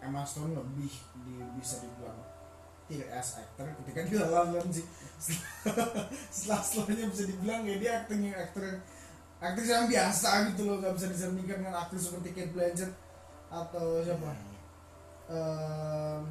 [0.02, 0.92] Emma Stone lebih
[1.24, 2.20] di, bisa dibilang
[2.90, 4.86] tier S actor ketika di lalalen sih
[6.34, 8.66] setelah setelahnya bisa dibilang ya dia acting yang actor
[9.40, 12.92] aktris yang biasa gitu loh nggak bisa disandingkan dengan aktris seperti Kate Blanchett
[13.52, 14.52] atau siapa
[15.32, 16.24] Ehm,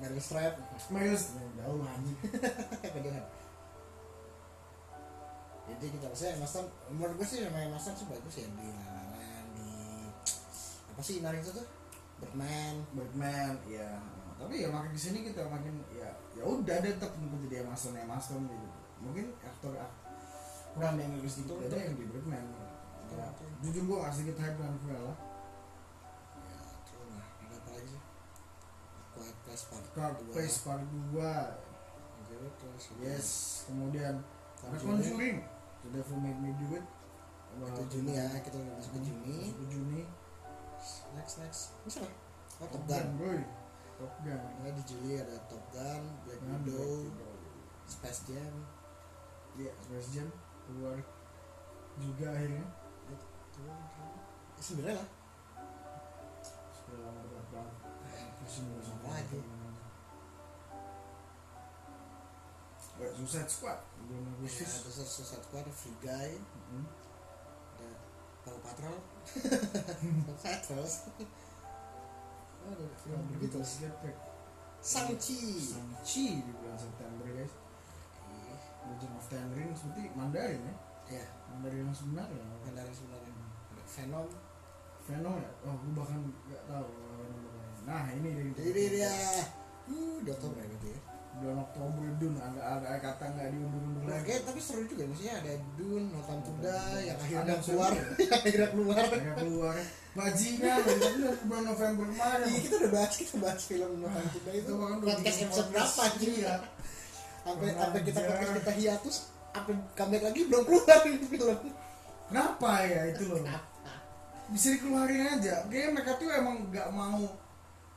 [0.00, 0.54] Meryl Streep.
[0.92, 2.18] Meryl Streep jauh anjing.
[5.64, 9.04] Jadi kita maksudnya Stone, menurut gue sih Emma Stone sih bagus ya di La La
[9.10, 9.68] Land, di
[10.92, 11.66] apa sih kemarin itu tuh
[12.20, 12.74] Birdman.
[12.92, 13.88] Batman ya
[14.34, 18.18] tapi ya makin ke sini kita makin ya ya udah deh tetap untuk Stone Emma
[18.18, 18.68] Stone gitu
[19.00, 19.98] mungkin aktor ak-
[20.74, 22.44] kurang yang Inggris gitu ada yang di Batman
[23.14, 23.26] ya,
[23.62, 25.14] jujur gua nggak sedikit hype dengan Cruella
[26.34, 27.24] Ya, terus lah.
[27.40, 27.96] Ada apa lagi?
[29.14, 29.84] Quiet Place Part
[30.18, 30.32] dua.
[30.34, 31.14] Place Part 2
[32.24, 33.28] Gitu, terus yes
[33.64, 34.14] kemudian
[34.60, 35.38] ada Conjuring.
[35.84, 36.86] The Devil Made Me Do It
[37.54, 39.36] Itu Juni ya, kita udah masuk ke Juni.
[39.44, 40.00] Masuk ke Juni
[41.14, 41.62] Next next.
[41.86, 42.02] Bisa.
[42.02, 42.98] Oh, Top Top Gun.
[42.98, 43.40] Gun boy
[44.00, 47.14] Top Gun Nah, di Juli ada Top Gun, Black Kan, Widow.
[47.84, 48.52] Space Jam.
[49.54, 50.28] Iya, Space Jam
[50.64, 50.96] keluar
[52.00, 52.66] juga akhirnya
[54.90, 55.06] lah.
[56.74, 57.60] sudah lama berapa
[58.42, 59.38] pusing nggak Apa sampai lagi?
[62.94, 66.84] Kayak Suicide Squad bulan Ya, Agustus ada Suicide Squad, Free Guy, Mm-mm.
[67.74, 67.88] ada
[68.44, 68.96] Paw Patrol.
[70.26, 70.84] Paw Patrol.
[72.64, 73.58] Oh, ada film Yang begitu.
[74.84, 75.40] Shang-Chi.
[75.58, 77.52] Shang-Chi di bulan September guys
[78.28, 80.74] Ih, Legend of Ten Rings seperti Mandarin ya
[81.08, 83.32] Ya, Mandarin yang sebenarnya Mandarin sebenarnya.
[83.72, 84.28] Ada Venom.
[85.04, 86.88] Venom ya oh gue bahkan nggak tahu
[87.84, 89.12] nah ini dari Jadi dia.
[89.88, 91.00] Uh, ya berarti ya.
[91.40, 92.34] Bulan Oktober Dun.
[92.38, 94.38] Ada ada kata nggak diundur-undur lagi.
[94.44, 95.34] Tapi seru juga maksudnya.
[95.42, 99.02] Ada Dune, No Time to Die, yang akhirnya keluar, yang akhirnya keluar.
[99.02, 99.76] Akhirnya keluar.
[100.14, 100.78] Bajingan
[101.50, 102.46] bulan November kemarin.
[102.46, 104.70] Iya kita udah bahas kita bahas film to Die itu.
[104.70, 104.72] Itu
[105.02, 106.54] podcast episode berapa anjir Iya.
[107.44, 109.16] sampai sampai kita podcast kita hiatus
[109.52, 111.58] update comeback lagi belum keluar ini film.
[112.24, 113.42] Kenapa ya itu loh?
[114.48, 115.66] Bisa dikeluarin aja.
[115.68, 117.20] Kayaknya mereka tuh emang nggak mau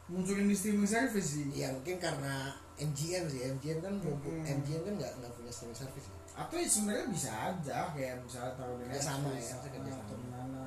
[0.08, 1.48] munculin di streaming service sih.
[1.54, 4.44] Ya mungkin karena MGM sih MGM kan Hmm.
[4.46, 6.16] MGM kan nggak nggak punya streaming service ya.
[6.38, 9.90] atau ya sebenarnya bisa aja kayak misalnya taruh di Kerja sama Netflix, ya, maksudnya kerja
[9.90, 10.22] atau sama.
[10.22, 10.64] di mana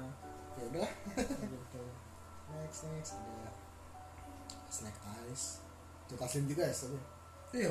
[0.50, 0.88] ya udah
[1.46, 1.82] gitu
[2.50, 3.50] next next ada
[4.68, 4.96] snack
[5.26, 5.46] ice
[6.04, 7.06] itu taslim juga ya sebenarnya
[7.52, 7.70] iya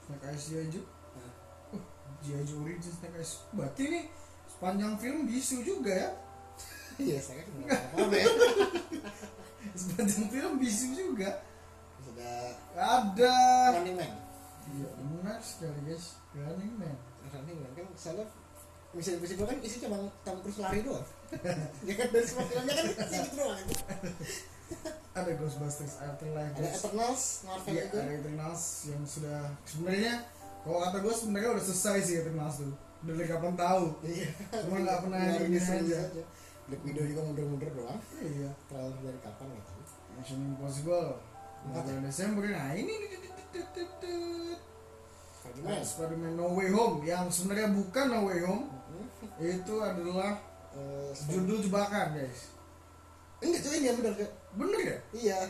[0.00, 0.66] Snake Eyes G.I.
[1.14, 1.32] Nah.
[1.70, 1.82] uh
[2.20, 2.42] G.I.
[2.42, 4.00] Joe Origins Snake Eyes berarti ini
[4.46, 6.08] sepanjang film bisu juga ya
[7.10, 8.26] iya snack ice nggak apa-apa ya
[9.80, 11.42] sepanjang film bisu juga
[12.00, 13.36] Terus ada.
[13.76, 14.12] Running Man.
[14.70, 16.06] Iya benar sekali guys.
[16.32, 16.96] Running Man.
[17.26, 17.70] Running Man.
[17.74, 18.26] Kan soalnya
[18.90, 21.06] Mission Impossible kan isi cuma Tom Cruise lari doang.
[21.86, 23.74] Ya kan dari semua filmnya kan isi gitu doang itu
[25.18, 26.70] ada Ghostbusters Afterlife ada.
[26.70, 27.96] Eternals Marvel Iya, itu.
[27.98, 30.14] ada Eternals yang sudah sebenarnya
[30.62, 32.74] kalau kata gue sebenarnya udah selesai sih Eternals tuh.
[33.00, 34.28] Udah dari kapan tahu iya.
[34.60, 36.22] Cuma nggak pernah ini rilis-rilis aja.
[36.66, 37.98] Black Widow juga mundur-mundur doang.
[38.18, 38.50] Iya.
[38.66, 39.80] Trailer dari kapan nggak tahu
[40.18, 41.08] Mission Impossible
[41.62, 42.94] Empat 4 Desember nah ini
[45.40, 45.80] Spider-Man.
[45.82, 49.06] Spider-Man No Way Home yang sebenarnya bukan No Way Home Hmm.
[49.38, 50.34] itu adalah
[50.70, 52.54] Eh, judul jebakan guys.
[53.40, 54.30] Enggak cuy ini yang bener Cuk.
[54.54, 54.96] bener ya?
[55.12, 55.40] Iya.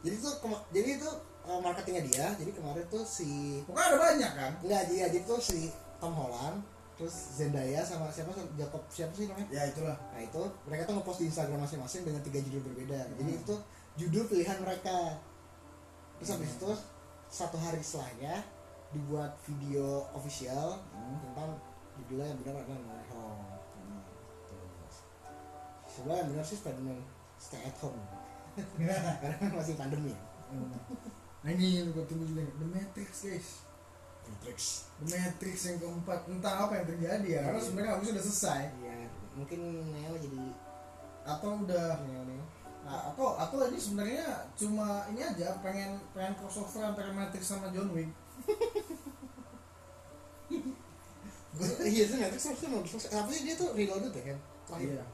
[0.00, 1.10] Jadi tuh kema- jadi itu
[1.44, 4.52] eh, marketingnya dia jadi kemarin tuh si pokoknya ada banyak kan?
[4.60, 6.62] Enggak jadi jadi tuh si Tom Holland
[6.94, 9.50] terus Zendaya sama siapa Jacob siapa sih namanya?
[9.50, 9.98] Ya itulah.
[10.08, 12.98] Nah itu mereka tuh ngepost di Instagram masing-masing dengan tiga judul berbeda.
[13.12, 13.40] Jadi Hmm.
[13.40, 13.54] itu
[13.98, 15.18] judul pilihan mereka
[16.18, 16.70] terus habis itu
[17.28, 18.42] satu hari setelahnya
[18.90, 21.18] dibuat video official Hmm.
[21.22, 21.50] tentang
[21.98, 23.42] judulnya yang benar adalah No Way Home.
[23.78, 24.00] Hmm,
[25.86, 26.98] sebenarnya yang benar sih Spiderman
[27.38, 28.02] Stay at Home.
[29.22, 30.14] Karena masih pandemi.
[30.14, 30.58] Ya
[31.38, 32.42] nah ini yang gue tunggu juga.
[32.42, 33.48] The Matrix guys.
[34.26, 34.58] Matrix.
[34.98, 36.26] The Matrix yang keempat.
[36.26, 38.62] Entah apa yang terjadi ya karena sebenarnya harusnya udah selesai.
[38.82, 38.98] Iya
[39.38, 39.60] mungkin
[39.94, 40.42] Neo jadi
[41.22, 42.42] atau udah Neo Neo
[42.88, 47.92] Nah, atau atau ini sebenarnya cuma ini aja pengen pengen crossover antara Matrix sama John
[47.92, 48.08] Wick.
[51.84, 54.38] Iya itu Matrix mau selesai tapi dia tuh reloaded ya kan?
[54.64, 54.88] Terakhir.
[54.96, 55.04] Iya.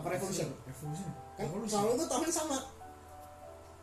[0.00, 0.48] Apa Revolution?
[0.64, 1.08] Revolution.
[1.12, 1.44] Kan?
[1.44, 1.76] Revolution.
[1.76, 2.58] Selalu tuh tahun sama.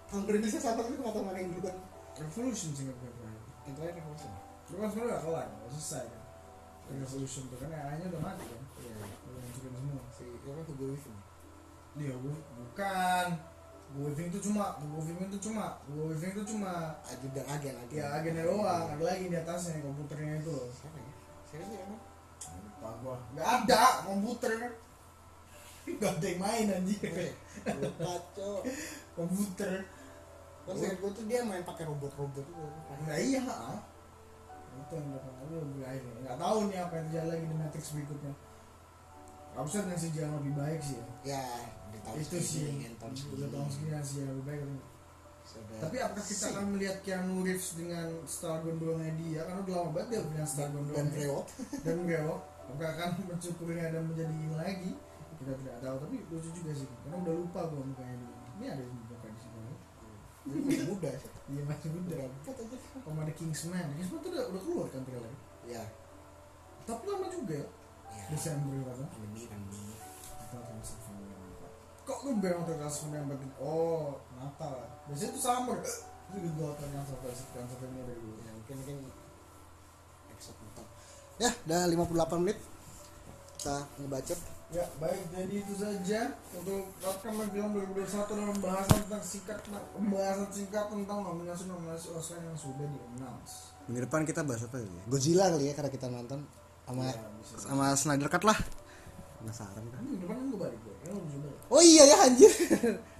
[0.10, 1.78] Tahun rilisnya sama tapi nggak tahu mana yang duluan.
[2.18, 3.30] Revolution sih nggak terakhir
[3.70, 4.32] yang terakhir Revolution.
[4.66, 6.22] Itu kan sebenarnya udah kelar udah selesai kan?
[6.98, 8.64] Revolution tuh kan AI-nya udah mati kan?
[8.82, 8.96] Iya.
[9.30, 10.04] Udah hancurin semua.
[10.10, 11.35] Si apa Hugo Weaving
[11.96, 13.28] dia bu- bukan.
[13.96, 17.00] Weaving itu cuma Weaving itu cuma Weaving itu cuma.
[17.08, 20.52] Ajudan agen agen ya agennya doang ada lagi di atasnya komputernya itu.
[20.52, 21.14] Loh siapa ya?
[21.48, 22.02] Siapa sih emang?
[22.60, 23.18] Lupa gua.
[23.32, 24.52] Nggak ada komputer.
[25.96, 27.02] Nggak ada yang main anjing.
[27.80, 28.62] Lupa cok.
[29.16, 29.74] Komputer.
[30.66, 32.66] Terus saya gue tuh dia main pakai robot-robot itu.
[33.06, 33.80] Nah iya ah.
[34.76, 35.14] Itu yang
[35.48, 38.34] lebih lain Nggak tahu nih apa yang terjadi lagi di Matrix berikutnya
[39.56, 41.06] Harusnya dengan sejarah lebih baik sih ya?
[41.24, 41.44] Ya,
[41.96, 42.68] di tahun Itu sih.
[43.32, 44.62] Udah tahun segini sih yang lebih baik
[45.46, 45.78] Sudah.
[45.78, 49.42] Tapi apakah kita akan melihat Keanu Reeves dengan style gondrongnya dia?
[49.46, 51.44] Karena udah lama banget dia punya dan gondrongnya brewok
[51.86, 54.92] Dan brewok Apakah akan mencukurinya dan menjadi ini lagi?
[55.38, 56.90] Kita tidak tahu Tapi lucu juga sih.
[56.90, 58.36] Karena udah lupa gua mukanya dia.
[58.58, 59.74] Ini ada yang muka di sini
[60.46, 61.32] masih muda sih.
[61.50, 62.16] Iya masih muda.
[62.22, 62.78] Aja?
[63.06, 63.86] Sama ada Kingsman.
[63.98, 65.34] Kingsman tuh udah, udah keluar kan trailer
[65.66, 65.82] Ya,
[66.86, 67.68] Tapi lama juga ya
[68.14, 68.24] ya.
[68.34, 69.96] Desember kan Pandemi, pandemi.
[72.06, 74.78] Kok lu bilang Transformer yang bagi Oh, Natal
[75.10, 78.76] Biasanya itu summer Itu gitu hotel yang sampai sekian sampai ini dari dulu Ya, mungkin
[78.82, 78.98] mungkin
[80.36, 80.88] episode mentok.
[81.40, 82.60] Ya, udah 58 menit.
[83.56, 84.40] Kita ngebacot.
[84.74, 88.02] Ya, baik jadi itu saja Untuk rekaman film 2021
[88.34, 89.58] dan pembahasan tentang singkat
[89.94, 94.90] Pembahasan singkat tentang nominasi-nominasi Oscar yang sudah di-announce Minggu depan kita bahas apa ya?
[95.06, 96.50] Godzilla kali ya karena kita nonton
[96.86, 97.14] sama Ya,
[97.58, 98.58] sama Snyder Cut lah.
[99.38, 100.02] Penasaran kan?
[100.02, 100.96] Minggu depan kan gue balik gue,
[101.68, 102.50] Oh iya ya anjir.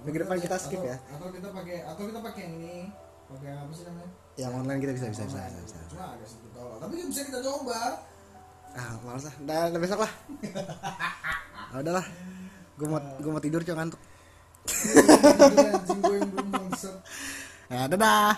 [0.02, 0.96] Minggu depan kita skip Atau- ya.
[1.08, 2.76] Atau kita pakai Atau kita pakai yang ini
[3.26, 4.10] Pakai apa sih namanya?
[4.36, 5.60] Yang online kita bisa bisa bisa bisa.
[5.60, 5.78] bisa.
[5.88, 7.80] Cuma agak sedikit tolol Tapi bisa kita coba
[8.72, 9.34] Ah, males lah.
[9.40, 10.12] Udah besok lah.
[11.66, 12.06] ah, udahlah.
[12.76, 13.96] Gue mau gue mau tidur cuma ngantuk.
[17.66, 18.36] Ya, dadah.